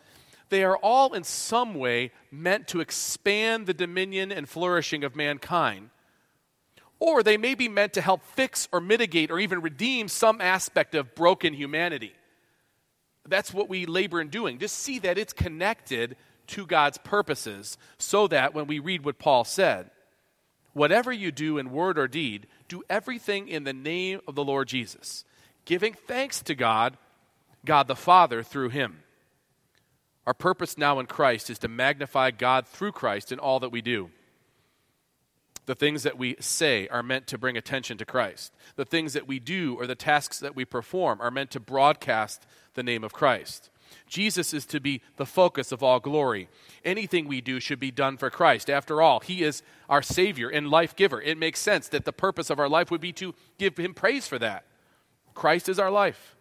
they 0.49 0.65
are 0.65 0.77
all 0.77 1.15
in 1.15 1.25
some 1.25 1.75
way 1.75 2.13
meant 2.31 2.69
to 2.69 2.81
expand 2.81 3.67
the 3.67 3.75
dominion 3.75 4.31
and 4.31 4.49
flourishing 4.49 5.05
of 5.05 5.17
mankind. 5.17 5.91
Or 6.99 7.23
they 7.23 7.37
may 7.37 7.55
be 7.55 7.69
meant 7.69 7.93
to 7.95 8.01
help 8.01 8.23
fix 8.23 8.69
or 8.73 8.81
mitigate 8.81 9.31
or 9.31 9.39
even 9.39 9.61
redeem 9.61 10.09
some 10.09 10.41
aspect 10.41 10.95
of 10.95 11.15
broken 11.15 11.53
humanity. 11.53 12.15
That's 13.29 13.53
what 13.53 13.69
we 13.69 13.87
labor 13.87 14.21
in 14.21 14.29
doing. 14.29 14.59
Just 14.59 14.79
see 14.79 14.99
that 15.01 15.19
it's 15.19 15.33
connected 15.33 16.17
to 16.49 16.65
God's 16.65 16.99
purposes 16.99 17.77
so 17.99 18.29
that 18.29 18.55
when 18.55 18.67
we 18.67 18.79
read 18.79 19.05
what 19.05 19.19
Paul 19.19 19.45
said, 19.45 19.91
whatever 20.73 21.13
you 21.13 21.33
do 21.33 21.59
in 21.59 21.71
word 21.71 21.99
or 21.99 22.07
deed, 22.09 22.47
do 22.69 22.83
everything 22.89 23.49
in 23.49 23.65
the 23.65 23.73
name 23.73 24.21
of 24.29 24.35
the 24.35 24.45
Lord 24.45 24.69
Jesus, 24.69 25.25
giving 25.65 25.95
thanks 25.95 26.41
to 26.43 26.55
God, 26.55 26.97
God 27.65 27.89
the 27.89 27.97
Father, 27.97 28.43
through 28.43 28.69
him. 28.69 29.03
Our 30.27 30.35
purpose 30.35 30.77
now 30.77 30.99
in 30.99 31.07
Christ 31.07 31.51
is 31.51 31.59
to 31.61 31.69
magnify 31.69 32.33
God 32.33 32.67
through 32.67 32.93
Christ 32.93 33.31
in 33.31 33.39
all 33.39 33.61
that 33.61 33.71
we 33.71 33.81
do. 33.81 34.11
The 35.67 35.75
things 35.75 36.05
that 36.05 36.19
we 36.19 36.37
say 36.41 36.89
are 36.89 37.03
meant 37.03 37.27
to 37.29 37.39
bring 37.39 37.57
attention 37.57 37.99
to 37.99 38.05
Christ. 38.05 38.53
The 38.77 38.85
things 38.85 39.13
that 39.15 39.27
we 39.27 39.39
do 39.39 39.77
or 39.79 39.87
the 39.87 39.95
tasks 39.95 40.39
that 40.41 40.55
we 40.55 40.65
perform 40.65 41.21
are 41.21 41.31
meant 41.31 41.51
to 41.53 41.61
broadcast 41.61 42.47
the 42.75 42.83
name 42.83 43.03
of 43.03 43.13
Christ. 43.13 43.71
Jesus 44.09 44.55
is 44.55 44.67
to 44.67 44.81
be 44.81 45.01
the 45.17 45.27
focus 45.27 45.73
of 45.73 45.83
all 45.83 46.01
glory. 46.01 46.49
Anything 46.85 47.27
we 47.27 47.41
do 47.41 47.61
should 47.61 47.81
be 47.81 47.91
done 47.91 48.17
for 48.17 48.31
Christ. 48.31 48.71
After 48.71 49.03
all, 49.03 49.21
He 49.21 49.43
is 49.43 49.63
our 49.89 50.03
Savior 50.03 50.49
and 50.49 50.71
life 50.71 50.95
giver. 50.95 51.21
It 51.21 51.39
makes 51.39 51.61
sense 51.61 51.89
that 51.89 52.05
the 52.05 52.13
purpose 52.13 52.51
of 52.51 52.59
our 52.59 52.69
life 52.69 52.91
would 52.91 53.01
be 53.01 53.13
to 53.15 53.35
give 53.59 53.77
Him 53.77 53.95
praise 53.95 54.27
for 54.27 54.39
that. 54.39 54.65
Christ 55.35 55.69
is 55.69 55.79
our 55.79 55.91
life. 55.91 56.36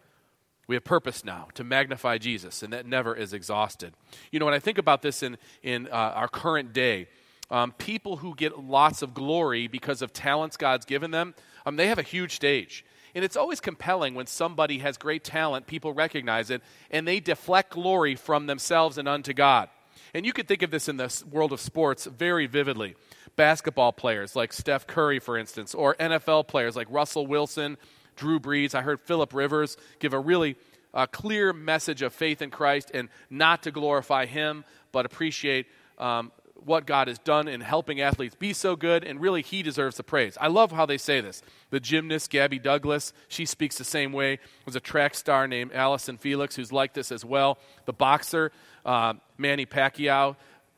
We 0.66 0.74
have 0.74 0.84
purpose 0.84 1.24
now 1.24 1.48
to 1.54 1.64
magnify 1.64 2.18
Jesus, 2.18 2.62
and 2.62 2.72
that 2.72 2.86
never 2.86 3.14
is 3.14 3.32
exhausted. 3.32 3.94
You 4.32 4.40
know, 4.40 4.46
when 4.46 4.54
I 4.54 4.58
think 4.58 4.78
about 4.78 5.02
this 5.02 5.22
in, 5.22 5.36
in 5.62 5.86
uh, 5.88 5.90
our 5.90 6.28
current 6.28 6.72
day, 6.72 7.08
um, 7.50 7.72
people 7.72 8.16
who 8.16 8.34
get 8.34 8.58
lots 8.58 9.02
of 9.02 9.14
glory 9.14 9.68
because 9.68 10.02
of 10.02 10.12
talents 10.12 10.56
God's 10.56 10.84
given 10.84 11.12
them, 11.12 11.34
um, 11.64 11.76
they 11.76 11.86
have 11.86 11.98
a 11.98 12.02
huge 12.02 12.34
stage. 12.34 12.84
And 13.14 13.24
it's 13.24 13.36
always 13.36 13.60
compelling 13.60 14.14
when 14.14 14.26
somebody 14.26 14.80
has 14.80 14.98
great 14.98 15.24
talent, 15.24 15.66
people 15.66 15.94
recognize 15.94 16.50
it, 16.50 16.62
and 16.90 17.06
they 17.06 17.20
deflect 17.20 17.70
glory 17.70 18.14
from 18.14 18.46
themselves 18.46 18.98
and 18.98 19.08
unto 19.08 19.32
God. 19.32 19.70
And 20.12 20.26
you 20.26 20.32
could 20.32 20.48
think 20.48 20.62
of 20.62 20.70
this 20.70 20.88
in 20.88 20.96
the 20.96 21.24
world 21.30 21.52
of 21.52 21.60
sports 21.60 22.06
very 22.06 22.46
vividly. 22.46 22.94
Basketball 23.36 23.92
players 23.92 24.34
like 24.34 24.52
Steph 24.52 24.86
Curry, 24.86 25.18
for 25.18 25.38
instance, 25.38 25.74
or 25.74 25.94
NFL 25.96 26.48
players 26.48 26.74
like 26.74 26.88
Russell 26.90 27.26
Wilson 27.26 27.76
Drew 28.16 28.40
Brees. 28.40 28.74
I 28.74 28.82
heard 28.82 29.00
Philip 29.00 29.32
Rivers 29.32 29.76
give 29.98 30.12
a 30.12 30.18
really 30.18 30.56
uh, 30.92 31.06
clear 31.06 31.52
message 31.52 32.02
of 32.02 32.12
faith 32.12 32.42
in 32.42 32.50
Christ 32.50 32.90
and 32.94 33.08
not 33.30 33.62
to 33.64 33.70
glorify 33.70 34.26
Him, 34.26 34.64
but 34.92 35.06
appreciate 35.06 35.66
um, 35.98 36.32
what 36.54 36.86
God 36.86 37.08
has 37.08 37.18
done 37.18 37.48
in 37.48 37.60
helping 37.60 38.00
athletes 38.00 38.34
be 38.34 38.52
so 38.52 38.74
good, 38.76 39.04
and 39.04 39.20
really 39.20 39.42
He 39.42 39.62
deserves 39.62 39.98
the 39.98 40.02
praise. 40.02 40.36
I 40.40 40.48
love 40.48 40.72
how 40.72 40.86
they 40.86 40.98
say 40.98 41.20
this. 41.20 41.42
The 41.70 41.80
gymnast, 41.80 42.30
Gabby 42.30 42.58
Douglas, 42.58 43.12
she 43.28 43.44
speaks 43.44 43.76
the 43.76 43.84
same 43.84 44.12
way. 44.12 44.38
There's 44.64 44.76
a 44.76 44.80
track 44.80 45.14
star 45.14 45.46
named 45.46 45.72
Allyson 45.72 46.16
Felix 46.16 46.56
who's 46.56 46.72
like 46.72 46.94
this 46.94 47.12
as 47.12 47.24
well. 47.24 47.58
The 47.84 47.92
boxer, 47.92 48.50
uh, 48.84 49.14
Manny 49.38 49.66
Pacquiao. 49.66 50.36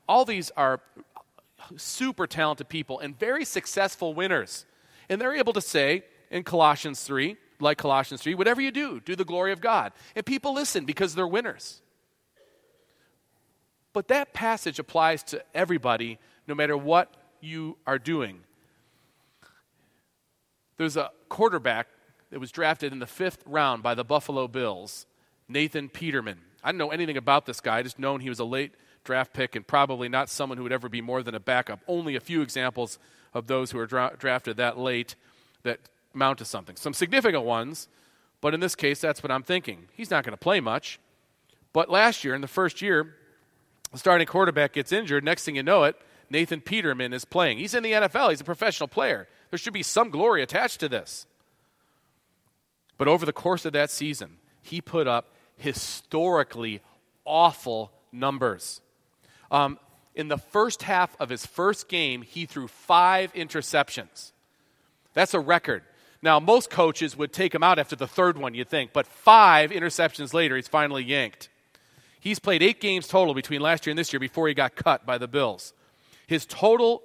All 0.08 0.24
these 0.24 0.50
are 0.56 0.80
super 1.76 2.26
talented 2.26 2.68
people 2.68 2.98
and 2.98 3.18
very 3.18 3.44
successful 3.44 4.14
winners. 4.14 4.64
And 5.08 5.20
they're 5.20 5.34
able 5.34 5.52
to 5.54 5.60
say, 5.60 6.04
in 6.30 6.42
Colossians 6.42 7.02
3, 7.02 7.36
like 7.60 7.78
Colossians 7.78 8.22
3, 8.22 8.34
whatever 8.34 8.60
you 8.60 8.70
do, 8.70 9.00
do 9.00 9.16
the 9.16 9.24
glory 9.24 9.52
of 9.52 9.60
God. 9.60 9.92
And 10.14 10.24
people 10.24 10.54
listen 10.54 10.84
because 10.84 11.14
they're 11.14 11.26
winners. 11.26 11.82
But 13.92 14.08
that 14.08 14.32
passage 14.32 14.78
applies 14.78 15.22
to 15.24 15.42
everybody, 15.54 16.18
no 16.46 16.54
matter 16.54 16.76
what 16.76 17.14
you 17.40 17.76
are 17.86 17.98
doing. 17.98 18.40
There's 20.76 20.96
a 20.96 21.10
quarterback 21.28 21.88
that 22.30 22.38
was 22.38 22.52
drafted 22.52 22.92
in 22.92 22.98
the 22.98 23.06
fifth 23.06 23.42
round 23.46 23.82
by 23.82 23.94
the 23.94 24.04
Buffalo 24.04 24.46
Bills, 24.46 25.06
Nathan 25.48 25.88
Peterman. 25.88 26.38
I 26.62 26.68
didn't 26.68 26.78
know 26.78 26.90
anything 26.90 27.16
about 27.16 27.46
this 27.46 27.60
guy, 27.60 27.78
I 27.78 27.82
just 27.82 27.98
known 27.98 28.20
he 28.20 28.28
was 28.28 28.38
a 28.38 28.44
late 28.44 28.72
draft 29.04 29.32
pick 29.32 29.56
and 29.56 29.66
probably 29.66 30.08
not 30.08 30.28
someone 30.28 30.58
who 30.58 30.64
would 30.64 30.72
ever 30.72 30.88
be 30.88 31.00
more 31.00 31.22
than 31.22 31.34
a 31.34 31.40
backup. 31.40 31.80
Only 31.88 32.14
a 32.14 32.20
few 32.20 32.42
examples 32.42 32.98
of 33.32 33.46
those 33.46 33.70
who 33.70 33.78
are 33.78 33.86
dra- 33.86 34.14
drafted 34.18 34.58
that 34.58 34.78
late 34.78 35.14
that 35.62 35.80
amount 36.14 36.38
to 36.38 36.44
something. 36.44 36.76
Some 36.76 36.94
significant 36.94 37.44
ones, 37.44 37.88
but 38.40 38.54
in 38.54 38.60
this 38.60 38.74
case, 38.74 39.00
that's 39.00 39.22
what 39.22 39.30
I'm 39.30 39.42
thinking. 39.42 39.88
He's 39.92 40.10
not 40.10 40.24
going 40.24 40.32
to 40.32 40.38
play 40.38 40.60
much. 40.60 40.98
But 41.72 41.90
last 41.90 42.24
year, 42.24 42.34
in 42.34 42.40
the 42.40 42.48
first 42.48 42.80
year, 42.82 43.14
the 43.92 43.98
starting 43.98 44.26
quarterback 44.26 44.72
gets 44.72 44.92
injured. 44.92 45.24
Next 45.24 45.44
thing 45.44 45.56
you 45.56 45.62
know 45.62 45.84
it, 45.84 45.96
Nathan 46.30 46.60
Peterman 46.60 47.12
is 47.12 47.24
playing. 47.24 47.58
He's 47.58 47.74
in 47.74 47.82
the 47.82 47.92
NFL, 47.92 48.30
he's 48.30 48.40
a 48.40 48.44
professional 48.44 48.88
player. 48.88 49.28
There 49.50 49.58
should 49.58 49.72
be 49.72 49.82
some 49.82 50.10
glory 50.10 50.42
attached 50.42 50.80
to 50.80 50.88
this. 50.88 51.26
But 52.96 53.08
over 53.08 53.24
the 53.24 53.32
course 53.32 53.64
of 53.64 53.72
that 53.74 53.90
season, 53.90 54.38
he 54.60 54.80
put 54.80 55.06
up 55.06 55.32
historically 55.56 56.80
awful 57.24 57.92
numbers. 58.12 58.80
Um, 59.50 59.78
in 60.14 60.28
the 60.28 60.38
first 60.38 60.82
half 60.82 61.16
of 61.20 61.28
his 61.28 61.46
first 61.46 61.88
game, 61.88 62.22
he 62.22 62.44
threw 62.44 62.66
five 62.66 63.32
interceptions. 63.34 64.32
That's 65.14 65.32
a 65.32 65.40
record. 65.40 65.84
Now, 66.20 66.40
most 66.40 66.70
coaches 66.70 67.16
would 67.16 67.32
take 67.32 67.54
him 67.54 67.62
out 67.62 67.78
after 67.78 67.94
the 67.94 68.08
third 68.08 68.36
one, 68.38 68.54
you'd 68.54 68.68
think, 68.68 68.92
but 68.92 69.06
five 69.06 69.70
interceptions 69.70 70.34
later, 70.34 70.56
he's 70.56 70.66
finally 70.66 71.04
yanked. 71.04 71.48
He's 72.18 72.40
played 72.40 72.62
eight 72.62 72.80
games 72.80 73.06
total 73.06 73.34
between 73.34 73.60
last 73.60 73.86
year 73.86 73.92
and 73.92 73.98
this 73.98 74.12
year 74.12 74.18
before 74.18 74.48
he 74.48 74.54
got 74.54 74.74
cut 74.74 75.06
by 75.06 75.18
the 75.18 75.28
Bills. 75.28 75.72
His 76.26 76.44
total 76.44 77.02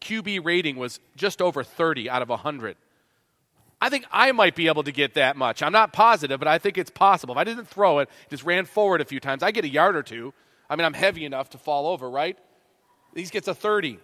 QB 0.00 0.44
rating 0.44 0.76
was 0.76 1.00
just 1.16 1.40
over 1.40 1.64
30 1.64 2.10
out 2.10 2.22
of 2.22 2.28
100. 2.28 2.76
I 3.80 3.88
think 3.88 4.04
I 4.12 4.32
might 4.32 4.54
be 4.54 4.66
able 4.66 4.82
to 4.82 4.92
get 4.92 5.14
that 5.14 5.36
much. 5.36 5.62
I'm 5.62 5.72
not 5.72 5.94
positive, 5.94 6.38
but 6.38 6.48
I 6.48 6.58
think 6.58 6.76
it's 6.76 6.90
possible. 6.90 7.34
If 7.34 7.38
I 7.38 7.44
didn't 7.44 7.66
throw 7.66 8.00
it, 8.00 8.10
just 8.28 8.44
ran 8.44 8.66
forward 8.66 9.00
a 9.00 9.06
few 9.06 9.20
times, 9.20 9.42
I 9.42 9.52
get 9.52 9.64
a 9.64 9.68
yard 9.68 9.96
or 9.96 10.02
two. 10.02 10.34
I 10.68 10.76
mean, 10.76 10.84
I'm 10.84 10.94
heavy 10.94 11.24
enough 11.24 11.50
to 11.50 11.58
fall 11.58 11.86
over, 11.86 12.08
right? 12.08 12.38
He 13.14 13.24
gets 13.24 13.48
a 13.48 13.54
30. 13.54 13.98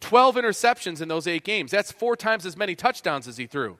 12 0.00 0.36
interceptions 0.36 1.00
in 1.00 1.08
those 1.08 1.26
eight 1.26 1.44
games. 1.44 1.70
That's 1.70 1.92
four 1.92 2.16
times 2.16 2.46
as 2.46 2.56
many 2.56 2.74
touchdowns 2.74 3.26
as 3.26 3.36
he 3.36 3.46
threw. 3.46 3.78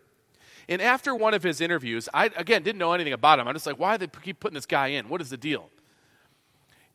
And 0.68 0.82
after 0.82 1.14
one 1.14 1.32
of 1.32 1.42
his 1.42 1.60
interviews, 1.60 2.08
I, 2.12 2.26
again, 2.36 2.62
didn't 2.62 2.78
know 2.78 2.92
anything 2.92 3.14
about 3.14 3.38
him. 3.38 3.48
I'm 3.48 3.54
just 3.54 3.66
like, 3.66 3.78
why 3.78 3.96
do 3.96 4.06
they 4.06 4.20
keep 4.20 4.40
putting 4.40 4.54
this 4.54 4.66
guy 4.66 4.88
in? 4.88 5.08
What 5.08 5.20
is 5.20 5.30
the 5.30 5.36
deal? 5.36 5.70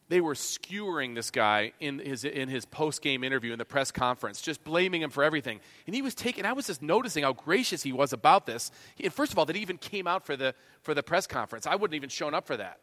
They 0.09 0.21
were 0.21 0.35
skewering 0.35 1.15
this 1.15 1.31
guy 1.31 1.71
in 1.79 1.97
his, 1.97 2.23
in 2.23 2.49
his 2.49 2.65
post 2.65 3.01
game 3.01 3.23
interview 3.23 3.51
in 3.51 3.57
the 3.57 3.65
press 3.65 3.89
conference, 3.89 4.41
just 4.41 4.63
blaming 4.63 5.01
him 5.01 5.09
for 5.09 5.23
everything. 5.23 5.59
And 5.87 5.95
he 5.95 6.03
was 6.03 6.13
taking, 6.13 6.45
I 6.45 6.53
was 6.53 6.67
just 6.67 6.83
noticing 6.83 7.23
how 7.23 7.33
gracious 7.33 7.81
he 7.81 7.93
was 7.93 8.13
about 8.13 8.45
this. 8.45 8.69
And 9.01 9.11
first 9.11 9.31
of 9.31 9.39
all, 9.39 9.45
that 9.45 9.55
he 9.55 9.61
even 9.61 9.77
came 9.77 10.05
out 10.05 10.25
for 10.25 10.35
the, 10.35 10.53
for 10.81 10.93
the 10.93 11.01
press 11.01 11.25
conference. 11.25 11.65
I 11.65 11.75
wouldn't 11.75 11.95
even 11.95 12.09
shown 12.09 12.33
up 12.35 12.45
for 12.45 12.57
that. 12.57 12.79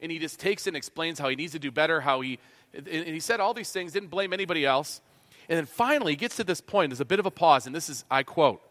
And 0.00 0.10
he 0.10 0.18
just 0.18 0.40
takes 0.40 0.66
and 0.66 0.74
explains 0.74 1.18
how 1.18 1.28
he 1.28 1.36
needs 1.36 1.52
to 1.52 1.58
do 1.58 1.70
better, 1.70 2.00
how 2.00 2.22
he, 2.22 2.38
and 2.72 2.86
he 2.86 3.20
said 3.20 3.40
all 3.40 3.52
these 3.52 3.72
things, 3.72 3.92
didn't 3.92 4.08
blame 4.08 4.32
anybody 4.32 4.64
else. 4.64 5.02
And 5.50 5.56
then 5.56 5.66
finally, 5.66 6.12
he 6.12 6.16
gets 6.16 6.36
to 6.36 6.44
this 6.44 6.60
point. 6.60 6.90
There's 6.90 7.00
a 7.00 7.04
bit 7.04 7.18
of 7.18 7.26
a 7.26 7.30
pause, 7.30 7.66
and 7.66 7.74
this 7.74 7.88
is, 7.88 8.04
I 8.08 8.22
quote, 8.22 8.62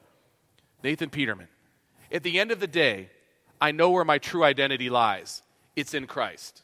Nathan 0.81 1.09
Peterman. 1.09 1.49
At 2.09 2.23
the 2.23 2.39
end 2.39 2.51
of 2.51 2.61
the 2.61 2.67
day, 2.67 3.09
I 3.59 3.71
know 3.71 3.89
where 3.91 4.05
my 4.05 4.17
true 4.17 4.45
identity 4.45 4.89
lies 4.89 5.43
it's 5.75 5.93
in 5.93 6.07
Christ. 6.07 6.63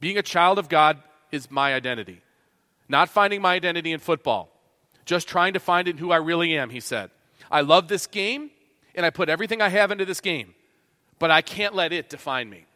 Being 0.00 0.18
a 0.18 0.22
child 0.22 0.58
of 0.58 0.68
God 0.68 0.98
is 1.30 1.50
my 1.50 1.72
identity. 1.72 2.20
Not 2.88 3.08
finding 3.08 3.40
my 3.40 3.54
identity 3.54 3.92
in 3.92 4.00
football, 4.00 4.50
just 5.04 5.28
trying 5.28 5.54
to 5.54 5.60
find 5.60 5.86
it 5.86 5.92
in 5.92 5.98
who 5.98 6.10
I 6.10 6.16
really 6.16 6.56
am, 6.58 6.70
he 6.70 6.80
said. 6.80 7.10
I 7.48 7.60
love 7.60 7.86
this 7.86 8.08
game, 8.08 8.50
and 8.96 9.06
I 9.06 9.10
put 9.10 9.28
everything 9.28 9.62
I 9.62 9.68
have 9.68 9.92
into 9.92 10.04
this 10.04 10.20
game, 10.20 10.54
but 11.20 11.30
I 11.30 11.42
can't 11.42 11.76
let 11.76 11.92
it 11.92 12.08
define 12.08 12.50
me. 12.50 12.66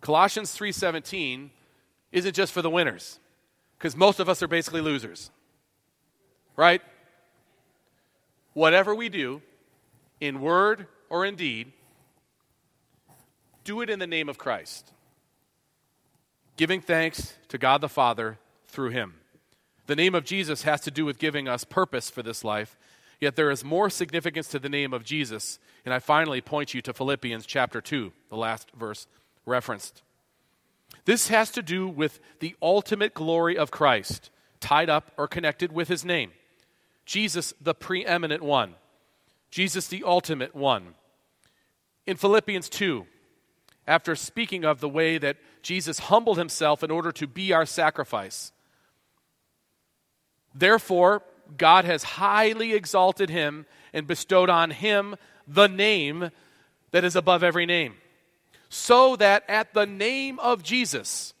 Colossians 0.00 0.56
3:17 0.56 1.50
isn't 2.10 2.34
just 2.34 2.52
for 2.52 2.62
the 2.62 2.70
winners 2.70 3.20
because 3.78 3.96
most 3.96 4.18
of 4.18 4.28
us 4.28 4.42
are 4.42 4.48
basically 4.48 4.80
losers. 4.80 5.30
Right? 6.56 6.82
Whatever 8.52 8.94
we 8.94 9.08
do, 9.08 9.40
in 10.20 10.40
word 10.40 10.88
or 11.08 11.24
in 11.24 11.36
deed, 11.36 11.72
do 13.62 13.80
it 13.80 13.90
in 13.90 13.98
the 13.98 14.06
name 14.06 14.28
of 14.28 14.38
Christ, 14.38 14.92
giving 16.56 16.80
thanks 16.80 17.34
to 17.48 17.58
God 17.58 17.80
the 17.80 17.88
Father 17.88 18.38
through 18.66 18.90
him. 18.90 19.14
The 19.86 19.96
name 19.96 20.14
of 20.14 20.24
Jesus 20.24 20.62
has 20.62 20.80
to 20.82 20.90
do 20.90 21.04
with 21.04 21.18
giving 21.18 21.46
us 21.46 21.64
purpose 21.64 22.10
for 22.10 22.22
this 22.22 22.42
life, 22.42 22.76
yet 23.20 23.36
there 23.36 23.50
is 23.50 23.62
more 23.62 23.90
significance 23.90 24.48
to 24.48 24.58
the 24.58 24.68
name 24.68 24.92
of 24.92 25.04
Jesus. 25.04 25.58
And 25.84 25.94
I 25.94 25.98
finally 25.98 26.40
point 26.40 26.74
you 26.74 26.82
to 26.82 26.92
Philippians 26.92 27.46
chapter 27.46 27.80
2, 27.80 28.12
the 28.28 28.36
last 28.36 28.70
verse 28.72 29.06
referenced. 29.46 30.02
This 31.08 31.28
has 31.28 31.50
to 31.52 31.62
do 31.62 31.88
with 31.88 32.20
the 32.40 32.54
ultimate 32.60 33.14
glory 33.14 33.56
of 33.56 33.70
Christ, 33.70 34.28
tied 34.60 34.90
up 34.90 35.10
or 35.16 35.26
connected 35.26 35.72
with 35.72 35.88
his 35.88 36.04
name. 36.04 36.32
Jesus, 37.06 37.54
the 37.58 37.72
preeminent 37.72 38.42
one. 38.42 38.74
Jesus, 39.50 39.88
the 39.88 40.04
ultimate 40.04 40.54
one. 40.54 40.88
In 42.06 42.18
Philippians 42.18 42.68
2, 42.68 43.06
after 43.86 44.14
speaking 44.14 44.66
of 44.66 44.80
the 44.80 44.88
way 44.90 45.16
that 45.16 45.38
Jesus 45.62 45.98
humbled 45.98 46.36
himself 46.36 46.82
in 46.84 46.90
order 46.90 47.10
to 47.12 47.26
be 47.26 47.54
our 47.54 47.64
sacrifice, 47.64 48.52
therefore, 50.54 51.22
God 51.56 51.86
has 51.86 52.02
highly 52.02 52.74
exalted 52.74 53.30
him 53.30 53.64
and 53.94 54.06
bestowed 54.06 54.50
on 54.50 54.72
him 54.72 55.16
the 55.46 55.68
name 55.68 56.28
that 56.90 57.02
is 57.02 57.16
above 57.16 57.42
every 57.42 57.64
name 57.64 57.94
so 58.68 59.16
that 59.16 59.44
at 59.48 59.74
the 59.74 59.86
name 59.86 60.38
of 60.38 60.62
Jesus, 60.62 61.34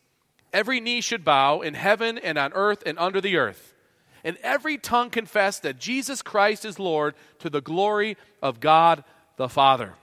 every 0.52 0.80
knee 0.80 1.00
should 1.00 1.24
bow 1.24 1.60
in 1.60 1.74
heaven 1.74 2.18
and 2.18 2.38
on 2.38 2.52
earth 2.52 2.82
and 2.86 2.98
under 2.98 3.20
the 3.20 3.36
earth, 3.36 3.74
and 4.24 4.36
every 4.42 4.78
tongue 4.78 5.10
confess 5.10 5.60
that 5.60 5.78
Jesus 5.78 6.22
Christ 6.22 6.64
is 6.64 6.78
Lord 6.78 7.14
to 7.40 7.50
the 7.50 7.60
glory 7.60 8.16
of 8.42 8.60
God 8.60 9.04
the 9.36 9.48
Father. 9.48 9.94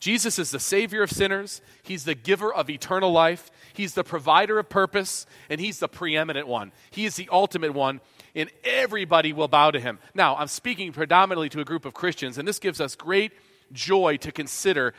Jesus 0.00 0.38
is 0.38 0.50
the 0.50 0.60
Savior 0.60 1.02
of 1.02 1.10
sinners, 1.10 1.62
He's 1.82 2.04
the 2.04 2.14
giver 2.14 2.52
of 2.52 2.68
eternal 2.68 3.10
life, 3.10 3.50
He's 3.72 3.94
the 3.94 4.04
provider 4.04 4.58
of 4.58 4.68
purpose, 4.68 5.24
and 5.48 5.58
He's 5.60 5.78
the 5.78 5.88
preeminent 5.88 6.46
one. 6.46 6.72
He 6.90 7.06
is 7.06 7.16
the 7.16 7.28
ultimate 7.32 7.72
one, 7.72 8.02
and 8.34 8.50
everybody 8.64 9.32
will 9.32 9.48
bow 9.48 9.70
to 9.70 9.80
Him. 9.80 9.98
Now, 10.14 10.36
I'm 10.36 10.48
speaking 10.48 10.92
predominantly 10.92 11.48
to 11.50 11.60
a 11.60 11.64
group 11.64 11.86
of 11.86 11.94
Christians, 11.94 12.36
and 12.36 12.46
this 12.46 12.58
gives 12.58 12.82
us 12.82 12.96
great 12.96 13.32
joy 13.72 14.18
to 14.18 14.30
consider 14.30 14.92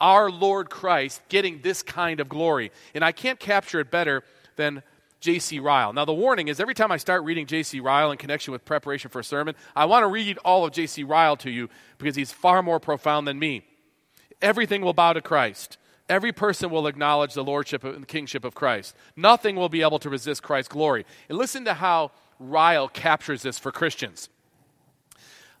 our 0.00 0.30
Lord 0.30 0.70
Christ 0.70 1.20
getting 1.28 1.60
this 1.62 1.82
kind 1.82 2.20
of 2.20 2.28
glory. 2.28 2.72
And 2.94 3.04
I 3.04 3.12
can't 3.12 3.38
capture 3.38 3.80
it 3.80 3.90
better 3.90 4.24
than 4.56 4.82
J.C. 5.20 5.58
Ryle. 5.60 5.92
Now, 5.92 6.06
the 6.06 6.14
warning 6.14 6.48
is 6.48 6.60
every 6.60 6.74
time 6.74 6.90
I 6.90 6.96
start 6.96 7.24
reading 7.24 7.46
J.C. 7.46 7.80
Ryle 7.80 8.10
in 8.10 8.16
connection 8.16 8.52
with 8.52 8.64
preparation 8.64 9.10
for 9.10 9.20
a 9.20 9.24
sermon, 9.24 9.54
I 9.76 9.84
want 9.84 10.02
to 10.02 10.08
read 10.08 10.38
all 10.38 10.64
of 10.64 10.72
J.C. 10.72 11.04
Ryle 11.04 11.36
to 11.38 11.50
you 11.50 11.68
because 11.98 12.16
he's 12.16 12.32
far 12.32 12.62
more 12.62 12.80
profound 12.80 13.28
than 13.28 13.38
me. 13.38 13.66
Everything 14.40 14.80
will 14.80 14.94
bow 14.94 15.12
to 15.12 15.20
Christ. 15.20 15.76
Every 16.08 16.32
person 16.32 16.70
will 16.70 16.86
acknowledge 16.86 17.34
the 17.34 17.44
lordship 17.44 17.84
and 17.84 18.08
kingship 18.08 18.44
of 18.44 18.54
Christ. 18.54 18.96
Nothing 19.14 19.56
will 19.56 19.68
be 19.68 19.82
able 19.82 19.98
to 20.00 20.10
resist 20.10 20.42
Christ's 20.42 20.72
glory. 20.72 21.04
And 21.28 21.36
listen 21.36 21.64
to 21.66 21.74
how 21.74 22.12
Ryle 22.38 22.88
captures 22.88 23.42
this 23.42 23.58
for 23.58 23.70
Christians. 23.70 24.30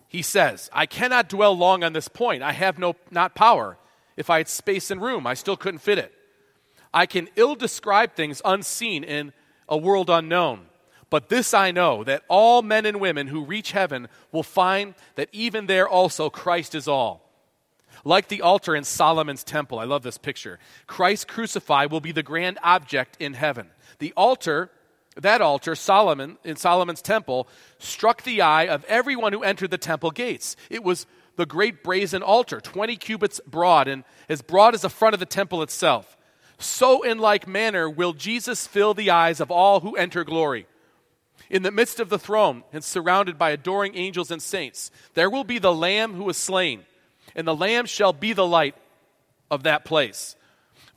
He 0.08 0.22
says, 0.22 0.68
I 0.72 0.86
cannot 0.86 1.28
dwell 1.28 1.56
long 1.56 1.84
on 1.84 1.92
this 1.92 2.08
point. 2.08 2.42
I 2.42 2.52
have 2.52 2.78
no, 2.78 2.96
not 3.12 3.36
power. 3.36 3.76
If 4.16 4.30
I 4.30 4.38
had 4.38 4.48
space 4.48 4.90
and 4.90 5.00
room, 5.00 5.26
I 5.26 5.34
still 5.34 5.56
couldn't 5.56 5.80
fit 5.80 5.98
it. 5.98 6.12
I 6.92 7.06
can 7.06 7.28
ill 7.36 7.54
describe 7.54 8.14
things 8.14 8.42
unseen 8.44 9.04
in 9.04 9.32
a 9.68 9.76
world 9.76 10.10
unknown. 10.10 10.66
But 11.08 11.28
this 11.28 11.52
I 11.54 11.72
know 11.72 12.04
that 12.04 12.22
all 12.28 12.62
men 12.62 12.86
and 12.86 13.00
women 13.00 13.26
who 13.26 13.44
reach 13.44 13.72
heaven 13.72 14.08
will 14.30 14.44
find 14.44 14.94
that 15.16 15.28
even 15.32 15.66
there 15.66 15.88
also 15.88 16.30
Christ 16.30 16.74
is 16.74 16.86
all. 16.86 17.28
Like 18.04 18.28
the 18.28 18.42
altar 18.42 18.74
in 18.74 18.84
Solomon's 18.84 19.44
temple, 19.44 19.78
I 19.78 19.84
love 19.84 20.02
this 20.02 20.18
picture. 20.18 20.58
Christ 20.86 21.28
crucified 21.28 21.90
will 21.90 22.00
be 22.00 22.12
the 22.12 22.22
grand 22.22 22.58
object 22.62 23.16
in 23.20 23.34
heaven. 23.34 23.68
The 23.98 24.12
altar, 24.16 24.70
that 25.16 25.40
altar, 25.40 25.74
Solomon, 25.74 26.38
in 26.44 26.56
Solomon's 26.56 27.02
temple, 27.02 27.48
struck 27.78 28.22
the 28.22 28.40
eye 28.40 28.68
of 28.68 28.84
everyone 28.84 29.32
who 29.32 29.42
entered 29.42 29.70
the 29.70 29.78
temple 29.78 30.12
gates. 30.12 30.56
It 30.70 30.84
was 30.84 31.06
the 31.36 31.46
great 31.46 31.82
brazen 31.82 32.22
altar, 32.22 32.60
20 32.60 32.96
cubits 32.96 33.40
broad 33.46 33.88
and 33.88 34.04
as 34.28 34.42
broad 34.42 34.74
as 34.74 34.82
the 34.82 34.90
front 34.90 35.14
of 35.14 35.20
the 35.20 35.26
temple 35.26 35.62
itself. 35.62 36.16
So, 36.58 37.02
in 37.02 37.18
like 37.18 37.48
manner, 37.48 37.88
will 37.88 38.12
Jesus 38.12 38.66
fill 38.66 38.92
the 38.92 39.10
eyes 39.10 39.40
of 39.40 39.50
all 39.50 39.80
who 39.80 39.96
enter 39.96 40.24
glory. 40.24 40.66
In 41.48 41.62
the 41.62 41.70
midst 41.70 41.98
of 41.98 42.10
the 42.10 42.18
throne 42.18 42.62
and 42.72 42.84
surrounded 42.84 43.38
by 43.38 43.50
adoring 43.50 43.96
angels 43.96 44.30
and 44.30 44.42
saints, 44.42 44.90
there 45.14 45.30
will 45.30 45.44
be 45.44 45.58
the 45.58 45.74
Lamb 45.74 46.14
who 46.14 46.24
was 46.24 46.36
slain, 46.36 46.84
and 47.34 47.46
the 47.46 47.56
Lamb 47.56 47.86
shall 47.86 48.12
be 48.12 48.32
the 48.32 48.46
light 48.46 48.74
of 49.50 49.62
that 49.62 49.84
place. 49.84 50.36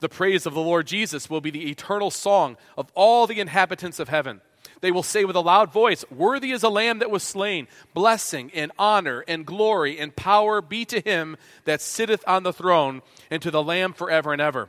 The 0.00 0.08
praise 0.08 0.44
of 0.44 0.54
the 0.54 0.60
Lord 0.60 0.86
Jesus 0.86 1.30
will 1.30 1.40
be 1.40 1.50
the 1.50 1.70
eternal 1.70 2.10
song 2.10 2.56
of 2.76 2.92
all 2.94 3.26
the 3.26 3.40
inhabitants 3.40 3.98
of 3.98 4.10
heaven. 4.10 4.42
They 4.84 4.90
will 4.90 5.02
say 5.02 5.24
with 5.24 5.34
a 5.34 5.40
loud 5.40 5.72
voice, 5.72 6.04
Worthy 6.10 6.52
is 6.52 6.62
a 6.62 6.68
lamb 6.68 6.98
that 6.98 7.10
was 7.10 7.22
slain. 7.22 7.68
Blessing 7.94 8.50
and 8.52 8.70
honor 8.78 9.24
and 9.26 9.46
glory 9.46 9.98
and 9.98 10.14
power 10.14 10.60
be 10.60 10.84
to 10.84 11.00
him 11.00 11.38
that 11.64 11.80
sitteth 11.80 12.22
on 12.26 12.42
the 12.42 12.52
throne 12.52 13.00
and 13.30 13.40
to 13.40 13.50
the 13.50 13.62
Lamb 13.62 13.94
forever 13.94 14.30
and 14.30 14.42
ever. 14.42 14.68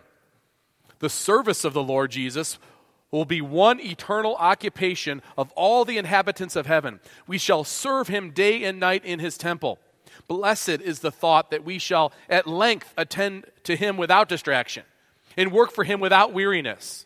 The 1.00 1.10
service 1.10 1.66
of 1.66 1.74
the 1.74 1.84
Lord 1.84 2.12
Jesus 2.12 2.60
will 3.12 3.26
be 3.26 3.42
one 3.42 3.82
eternal 3.82 4.38
occupation 4.38 5.22
of 5.38 5.52
all 5.52 5.84
the 5.84 5.98
inhabitants 5.98 6.56
of 6.56 6.66
heaven. 6.66 7.02
We 7.28 7.38
shall 7.38 7.66
serve 7.66 8.08
him 8.08 8.32
day 8.32 8.64
and 8.64 8.80
night 8.80 9.04
in 9.04 9.20
his 9.20 9.38
temple. 9.38 9.80
Blessed 10.30 10.70
is 10.70 11.00
the 11.00 11.12
thought 11.12 11.52
that 11.52 11.66
we 11.66 11.78
shall 11.78 12.14
at 12.30 12.48
length 12.48 12.94
attend 12.96 13.48
to 13.64 13.76
him 13.76 13.98
without 13.98 14.30
distraction 14.30 14.84
and 15.36 15.52
work 15.52 15.74
for 15.74 15.84
him 15.84 16.00
without 16.00 16.32
weariness. 16.32 17.06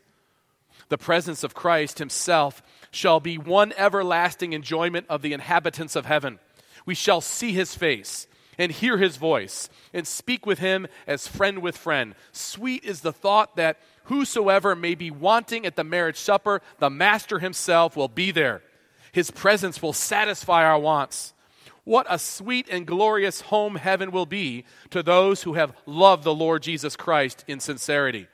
The 0.90 0.98
presence 1.00 1.44
of 1.44 1.56
Christ 1.56 1.98
himself 1.98 2.62
shall 2.92 3.20
be 3.20 3.38
one 3.38 3.74
everlasting 3.78 4.54
enjoyment 4.54 5.06
of 5.10 5.22
the 5.22 5.34
inhabitants 5.34 5.96
of 5.96 6.06
heaven. 6.06 6.40
We 6.86 6.96
shall 6.96 7.22
see 7.22 7.52
his 7.52 7.76
face 7.76 8.28
and 8.58 8.72
hear 8.72 8.98
his 8.98 9.18
voice 9.18 9.70
and 9.94 10.06
speak 10.06 10.46
with 10.46 10.60
him 10.60 10.88
as 11.08 11.28
friend 11.28 11.60
with 11.62 11.78
friend. 11.78 12.14
Sweet 12.32 12.84
is 12.84 13.02
the 13.02 13.14
thought 13.14 13.56
that 13.56 13.80
whosoever 14.06 14.76
may 14.76 14.96
be 14.96 15.12
wanting 15.12 15.66
at 15.66 15.76
the 15.76 15.84
marriage 15.84 16.18
supper, 16.18 16.62
the 16.80 16.90
master 16.90 17.40
himself 17.40 17.96
will 17.96 18.08
be 18.08 18.32
there. 18.32 18.62
His 19.12 19.32
presence 19.32 19.82
will 19.82 19.94
satisfy 19.94 20.64
our 20.66 20.80
wants. 20.80 21.34
What 21.84 22.06
a 22.10 22.20
sweet 22.20 22.68
and 22.70 22.86
glorious 22.86 23.42
home 23.42 23.76
heaven 23.76 24.12
will 24.12 24.26
be 24.26 24.66
to 24.92 25.02
those 25.02 25.44
who 25.44 25.54
have 25.54 25.74
loved 25.86 26.24
the 26.24 26.36
Lord 26.36 26.62
Jesus 26.62 26.96
Christ 26.96 27.44
in 27.48 27.60
sincerity. 27.60 28.28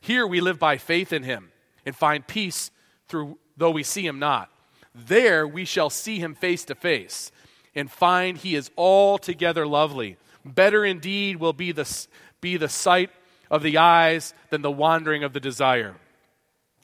Here 0.00 0.26
we 0.26 0.40
live 0.40 0.58
by 0.58 0.78
faith 0.78 1.12
in 1.12 1.22
him 1.22 1.50
and 1.84 1.94
find 1.94 2.26
peace 2.26 2.70
through 3.08 3.38
though 3.56 3.70
we 3.70 3.82
see 3.82 4.06
him 4.06 4.18
not. 4.18 4.50
There 4.94 5.46
we 5.46 5.64
shall 5.64 5.90
see 5.90 6.18
him 6.18 6.34
face 6.34 6.64
to 6.66 6.74
face. 6.74 7.30
and 7.76 7.90
find 7.90 8.38
he 8.38 8.56
is 8.56 8.70
altogether 8.76 9.66
lovely. 9.66 10.16
Better 10.44 10.84
indeed 10.84 11.36
will 11.36 11.52
be 11.52 11.70
the, 11.70 12.06
be 12.40 12.56
the 12.56 12.70
sight 12.70 13.10
of 13.50 13.62
the 13.62 13.76
eyes 13.78 14.34
than 14.50 14.62
the 14.62 14.70
wandering 14.70 15.22
of 15.22 15.34
the 15.34 15.40
desire. 15.40 15.94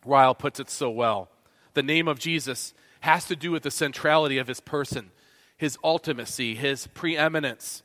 Ryle 0.05 0.35
puts 0.35 0.61
it 0.61 0.69
so 0.69 0.91
well. 0.91 1.31
The 1.75 1.83
name 1.83 2.07
of 2.07 2.19
Jesus 2.19 2.75
has 3.01 3.25
to 3.27 3.35
do 3.35 3.51
with 3.51 3.63
the 3.63 3.71
centrality 3.71 4.37
of 4.39 4.47
his 4.47 4.61
person, 4.61 5.11
his 5.57 5.79
ultimacy, 5.79 6.55
his 6.55 6.87
preeminence. 6.89 7.83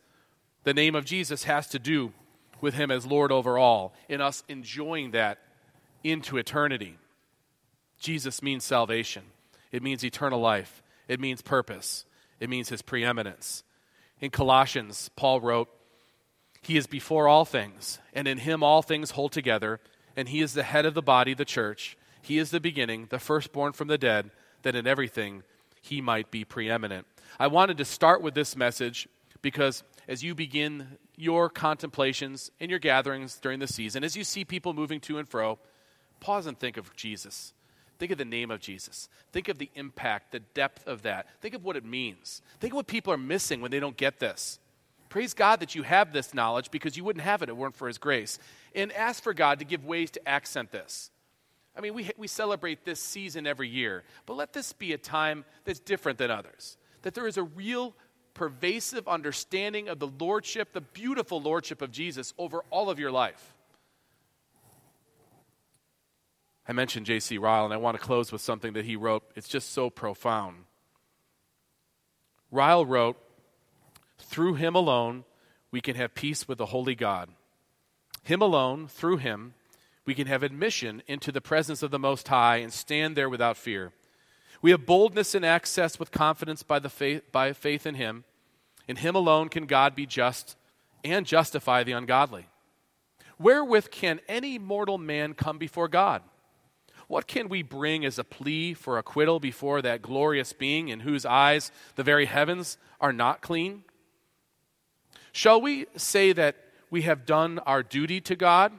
The 0.64 0.74
name 0.74 0.94
of 0.94 1.06
Jesus 1.06 1.46
has 1.46 1.68
to 1.70 1.80
do 1.80 2.12
with 2.60 2.74
him 2.74 2.92
as 2.92 3.06
Lord 3.06 3.32
over 3.32 3.58
all, 3.58 3.94
in 4.10 4.20
us 4.20 4.44
enjoying 4.50 5.12
that 5.12 5.38
into 6.04 6.38
eternity. 6.38 6.98
Jesus 8.00 8.42
means 8.42 8.64
salvation, 8.64 9.24
it 9.72 9.84
means 9.84 10.04
eternal 10.04 10.40
life, 10.40 10.84
it 11.08 11.20
means 11.20 11.42
purpose, 11.42 12.06
it 12.40 12.50
means 12.50 12.70
his 12.70 12.82
preeminence. 12.82 13.64
In 14.20 14.30
Colossians, 14.32 15.10
Paul 15.16 15.42
wrote, 15.42 15.70
He 16.62 16.78
is 16.78 16.88
before 16.88 17.28
all 17.28 17.46
things, 17.46 18.00
and 18.14 18.28
in 18.28 18.40
him 18.40 18.64
all 18.64 18.82
things 18.82 19.12
hold 19.12 19.32
together, 19.32 19.80
and 20.16 20.30
he 20.30 20.42
is 20.42 20.54
the 20.54 20.64
head 20.64 20.86
of 20.86 20.94
the 20.94 21.02
body, 21.02 21.34
the 21.34 21.46
church. 21.46 21.98
He 22.22 22.38
is 22.38 22.52
the 22.52 22.60
beginning, 22.60 23.08
the 23.10 23.20
firstborn 23.20 23.74
from 23.74 23.88
the 23.88 23.98
dead, 23.98 24.32
that 24.64 24.76
in 24.76 24.88
everything 24.88 25.44
he 25.82 26.02
might 26.02 26.32
be 26.32 26.44
preeminent. 26.44 27.08
I 27.40 27.48
wanted 27.48 27.78
to 27.78 27.86
start 27.86 28.22
with 28.22 28.34
this 28.34 28.56
message 28.56 29.08
because 29.42 29.84
as 30.08 30.24
you 30.24 30.36
begin 30.36 30.98
your 31.16 31.50
contemplations 31.50 32.52
and 32.60 32.70
your 32.70 32.80
gatherings 32.80 33.38
during 33.40 33.60
the 33.60 33.68
season, 33.68 34.04
as 34.04 34.16
you 34.16 34.24
see 34.24 34.44
people 34.44 34.74
moving 34.74 35.00
to 35.02 35.18
and 35.18 35.28
fro, 35.28 35.60
pause 36.20 36.48
and 36.48 36.60
think 36.60 36.78
of 36.78 36.96
Jesus. 36.96 37.54
Think 37.98 38.12
of 38.12 38.18
the 38.18 38.26
name 38.26 38.52
of 38.52 38.60
Jesus. 38.60 39.10
Think 39.32 39.48
of 39.48 39.58
the 39.58 39.70
impact, 39.76 40.32
the 40.32 40.40
depth 40.40 40.88
of 40.88 41.02
that. 41.04 41.28
Think 41.42 41.56
of 41.56 41.64
what 41.64 41.76
it 41.76 41.86
means. 41.86 42.42
Think 42.60 42.74
of 42.74 42.76
what 42.76 42.88
people 42.88 43.12
are 43.12 43.18
missing 43.18 43.62
when 43.62 43.72
they 43.72 43.80
don't 43.80 43.98
get 43.98 44.20
this. 44.20 44.60
Praise 45.10 45.34
God 45.34 45.62
that 45.62 45.74
you 45.74 45.84
have 45.84 46.14
this 46.14 46.34
knowledge 46.34 46.70
because 46.70 46.98
you 46.98 47.04
wouldn't 47.04 47.24
have 47.24 47.42
it 47.42 47.46
if 47.46 47.50
it 47.50 47.58
weren't 47.58 47.76
for 47.76 47.88
His 47.88 47.98
grace. 47.98 48.40
And 48.76 48.92
ask 48.94 49.24
for 49.24 49.34
God 49.34 49.60
to 49.60 49.66
give 49.66 49.86
ways 49.86 50.12
to 50.12 50.28
accent 50.28 50.72
this. 50.72 51.12
I 51.76 51.82
mean, 51.82 51.94
we, 51.94 52.10
we 52.18 52.28
celebrate 52.28 52.86
this 52.86 53.00
season 53.00 53.46
every 53.46 53.70
year, 53.70 54.04
but 54.26 54.36
let 54.36 54.52
this 54.52 54.74
be 54.74 54.94
a 54.94 54.98
time 54.98 55.46
that's 55.64 55.80
different 55.80 56.18
than 56.18 56.32
others. 56.32 56.78
That 57.04 57.14
there 57.14 57.28
is 57.28 57.38
a 57.38 57.44
real 57.44 57.96
pervasive 58.34 59.08
understanding 59.08 59.88
of 59.88 60.00
the 60.00 60.08
lordship, 60.08 60.74
the 60.74 60.82
beautiful 60.82 61.42
lordship 61.42 61.82
of 61.82 61.92
Jesus 61.92 62.34
over 62.38 62.64
all 62.70 62.90
of 62.90 63.00
your 63.00 63.12
life. 63.12 63.54
I 66.68 66.74
mentioned 66.74 67.06
J.C. 67.06 67.38
Ryle, 67.38 67.66
and 67.66 67.74
I 67.74 67.78
want 67.78 67.98
to 67.98 68.04
close 68.04 68.32
with 68.32 68.42
something 68.42 68.74
that 68.74 68.86
he 68.86 68.96
wrote. 68.96 69.24
It's 69.36 69.48
just 69.48 69.72
so 69.72 69.90
profound. 69.90 70.66
Ryle 72.52 72.86
wrote, 72.86 73.18
Through 74.18 74.56
him 74.56 74.76
alone, 74.76 75.24
we 75.72 75.80
can 75.80 75.96
have 75.96 76.14
peace 76.14 76.48
with 76.48 76.58
the 76.58 76.68
holy 76.68 76.96
God. 76.96 77.30
Him 78.24 78.42
alone, 78.42 78.88
through 78.88 79.18
him, 79.18 79.54
we 80.06 80.14
can 80.14 80.28
have 80.28 80.44
admission 80.44 81.02
into 81.08 81.32
the 81.32 81.42
presence 81.42 81.82
of 81.82 81.92
the 81.92 82.00
Most 82.00 82.28
High 82.28 82.58
and 82.58 82.74
stand 82.74 83.16
there 83.16 83.30
without 83.30 83.58
fear. 83.58 83.94
We 84.62 84.72
have 84.72 84.86
boldness 84.86 85.36
and 85.36 85.46
access 85.46 86.00
with 86.00 86.12
confidence 86.12 86.64
by, 86.64 86.80
the 86.80 86.90
faith, 86.90 87.32
by 87.32 87.54
faith 87.54 87.86
in 87.86 87.96
him. 87.96 88.24
In 88.88 88.98
him 88.98 89.16
alone 89.16 89.50
can 89.50 89.66
God 89.66 89.96
be 89.96 90.06
just 90.06 90.56
and 91.04 91.26
justify 91.26 91.84
the 91.84 91.92
ungodly. 91.92 92.48
Wherewith 93.40 93.92
can 93.92 94.20
any 94.28 94.58
mortal 94.58 94.98
man 94.98 95.34
come 95.34 95.58
before 95.58 95.88
God? 95.88 96.24
What 97.08 97.28
can 97.28 97.48
we 97.48 97.62
bring 97.64 98.04
as 98.04 98.20
a 98.20 98.24
plea 98.24 98.74
for 98.74 98.98
acquittal 98.98 99.40
before 99.40 99.82
that 99.82 100.02
glorious 100.02 100.52
being 100.52 100.90
in 100.90 101.02
whose 101.02 101.26
eyes 101.26 101.72
the 101.96 102.04
very 102.04 102.26
heavens 102.26 102.78
are 103.00 103.14
not 103.14 103.42
clean? 103.42 103.84
Shall 105.32 105.62
we 105.62 105.86
say 105.96 106.34
that 106.34 106.58
we 106.90 107.04
have 107.04 107.26
done 107.26 107.60
our 107.60 107.82
duty 107.82 108.20
to 108.22 108.36
God? 108.36 108.74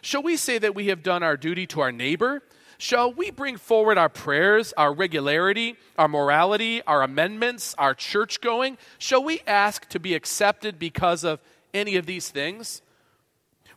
Shall 0.00 0.22
we 0.22 0.36
say 0.36 0.58
that 0.58 0.74
we 0.74 0.86
have 0.86 1.02
done 1.02 1.22
our 1.22 1.36
duty 1.36 1.66
to 1.68 1.80
our 1.80 1.92
neighbor? 1.92 2.42
Shall 2.78 3.12
we 3.12 3.30
bring 3.30 3.56
forward 3.56 3.98
our 3.98 4.08
prayers, 4.08 4.72
our 4.76 4.92
regularity, 4.92 5.76
our 5.96 6.08
morality, 6.08 6.82
our 6.82 7.02
amendments, 7.02 7.74
our 7.78 7.94
church 7.94 8.40
going? 8.40 8.78
Shall 8.98 9.22
we 9.22 9.42
ask 9.46 9.88
to 9.90 10.00
be 10.00 10.14
accepted 10.14 10.78
because 10.78 11.24
of 11.24 11.40
any 11.72 11.96
of 11.96 12.06
these 12.06 12.28
things? 12.30 12.82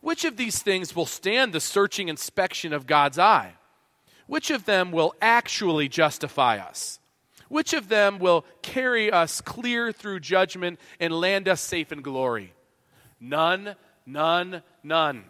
Which 0.00 0.24
of 0.24 0.36
these 0.36 0.62
things 0.62 0.94
will 0.94 1.06
stand 1.06 1.52
the 1.52 1.60
searching 1.60 2.08
inspection 2.08 2.72
of 2.72 2.86
God's 2.86 3.18
eye? 3.18 3.54
Which 4.28 4.50
of 4.50 4.66
them 4.66 4.92
will 4.92 5.14
actually 5.20 5.88
justify 5.88 6.58
us? 6.58 7.00
Which 7.48 7.72
of 7.72 7.88
them 7.88 8.18
will 8.18 8.44
carry 8.62 9.10
us 9.10 9.40
clear 9.40 9.90
through 9.90 10.20
judgment 10.20 10.78
and 11.00 11.12
land 11.12 11.48
us 11.48 11.62
safe 11.62 11.90
in 11.90 12.02
glory? 12.02 12.52
None, 13.18 13.74
none, 14.06 14.62
none. 14.84 15.24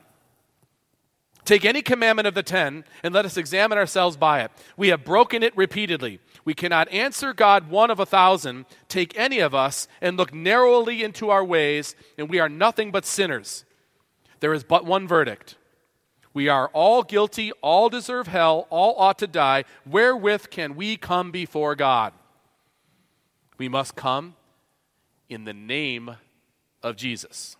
Take 1.45 1.65
any 1.65 1.81
commandment 1.81 2.29
of 2.29 2.35
the 2.35 2.43
ten 2.43 2.85
and 3.03 3.15
let 3.15 3.25
us 3.25 3.39
examine 3.39 3.79
ourselves 3.79 4.17
by 4.17 4.41
it. 4.41 4.51
We 4.77 4.89
have 4.89 5.05
broken 5.05 5.43
it 5.43 5.57
repeatedly. 5.57 6.19
We 6.45 6.53
cannot 6.53 6.91
answer 6.91 7.33
God 7.33 7.71
one 7.71 7.91
of 7.91 8.01
a 8.01 8.05
thousand. 8.05 8.67
Take 8.89 9.17
any 9.17 9.39
of 9.39 9.55
us 9.55 9.89
and 10.01 10.17
look 10.17 10.35
narrowly 10.35 11.03
into 11.03 11.31
our 11.31 11.45
ways, 11.45 11.95
and 12.19 12.29
we 12.29 12.41
are 12.41 12.49
nothing 12.49 12.91
but 12.91 13.07
sinners. 13.07 13.65
There 14.41 14.53
is 14.53 14.65
but 14.65 14.85
one 14.85 15.09
verdict 15.09 15.57
we 16.39 16.49
are 16.49 16.69
all 16.69 17.03
guilty, 17.03 17.51
all 17.63 17.89
deserve 17.89 18.29
hell, 18.29 18.69
all 18.71 18.95
ought 18.97 19.19
to 19.19 19.27
die. 19.27 19.65
Wherewith 19.85 20.51
can 20.51 20.77
we 20.77 20.97
come 20.97 21.33
before 21.33 21.75
God? 21.75 22.13
We 23.59 23.69
must 23.69 23.97
come 23.97 24.37
in 25.29 25.47
the 25.47 25.53
name 25.53 26.15
of 26.81 26.95
Jesus. 26.95 27.57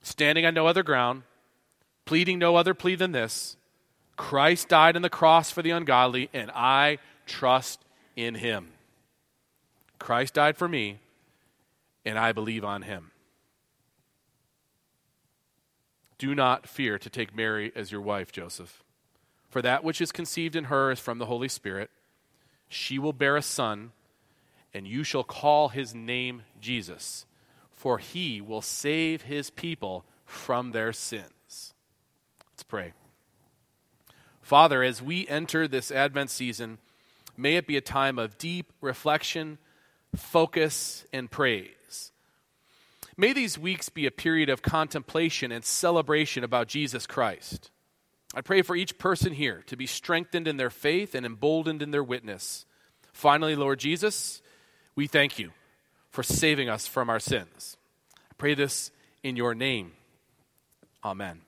Standing 0.00 0.46
on 0.46 0.54
no 0.54 0.66
other 0.66 0.82
ground, 0.82 1.24
pleading 2.06 2.38
no 2.38 2.56
other 2.56 2.72
plea 2.72 2.94
than 2.94 3.12
this 3.12 3.58
Christ 4.16 4.70
died 4.70 4.96
on 4.96 5.02
the 5.02 5.10
cross 5.10 5.50
for 5.50 5.60
the 5.60 5.72
ungodly, 5.72 6.30
and 6.32 6.50
I 6.52 6.96
trust 7.26 7.84
in 8.16 8.36
him. 8.36 8.68
Christ 9.98 10.32
died 10.32 10.56
for 10.56 10.66
me, 10.66 10.98
and 12.06 12.18
I 12.18 12.32
believe 12.32 12.64
on 12.64 12.80
him. 12.80 13.10
Do 16.18 16.34
not 16.34 16.66
fear 16.66 16.98
to 16.98 17.10
take 17.10 17.34
Mary 17.34 17.72
as 17.74 17.92
your 17.92 18.00
wife, 18.00 18.32
Joseph. 18.32 18.82
For 19.48 19.62
that 19.62 19.84
which 19.84 20.00
is 20.00 20.12
conceived 20.12 20.56
in 20.56 20.64
her 20.64 20.90
is 20.90 21.00
from 21.00 21.18
the 21.18 21.26
Holy 21.26 21.48
Spirit. 21.48 21.90
She 22.68 22.98
will 22.98 23.12
bear 23.12 23.36
a 23.36 23.42
son, 23.42 23.92
and 24.74 24.86
you 24.86 25.04
shall 25.04 25.24
call 25.24 25.68
his 25.68 25.94
name 25.94 26.42
Jesus, 26.60 27.26
for 27.70 27.98
he 27.98 28.40
will 28.40 28.62
save 28.62 29.22
his 29.22 29.50
people 29.50 30.04
from 30.24 30.72
their 30.72 30.92
sins. 30.92 31.74
Let's 32.52 32.62
pray. 32.62 32.92
Father, 34.40 34.82
as 34.82 35.02
we 35.02 35.28
enter 35.28 35.68
this 35.68 35.90
Advent 35.90 36.30
season, 36.30 36.78
may 37.36 37.56
it 37.56 37.66
be 37.66 37.76
a 37.76 37.82
time 37.82 38.18
of 38.18 38.38
deep 38.38 38.72
reflection, 38.80 39.58
focus, 40.14 41.04
and 41.12 41.30
praise. 41.30 41.75
May 43.16 43.32
these 43.32 43.58
weeks 43.58 43.88
be 43.88 44.06
a 44.06 44.10
period 44.10 44.50
of 44.50 44.60
contemplation 44.60 45.50
and 45.50 45.64
celebration 45.64 46.44
about 46.44 46.68
Jesus 46.68 47.06
Christ. 47.06 47.70
I 48.34 48.42
pray 48.42 48.60
for 48.60 48.76
each 48.76 48.98
person 48.98 49.32
here 49.32 49.62
to 49.66 49.76
be 49.76 49.86
strengthened 49.86 50.46
in 50.46 50.58
their 50.58 50.70
faith 50.70 51.14
and 51.14 51.24
emboldened 51.24 51.80
in 51.80 51.90
their 51.90 52.04
witness. 52.04 52.66
Finally, 53.12 53.56
Lord 53.56 53.78
Jesus, 53.78 54.42
we 54.94 55.06
thank 55.06 55.38
you 55.38 55.52
for 56.10 56.22
saving 56.22 56.68
us 56.68 56.86
from 56.86 57.08
our 57.08 57.20
sins. 57.20 57.78
I 58.30 58.34
pray 58.36 58.52
this 58.52 58.90
in 59.22 59.36
your 59.36 59.54
name. 59.54 59.92
Amen. 61.02 61.45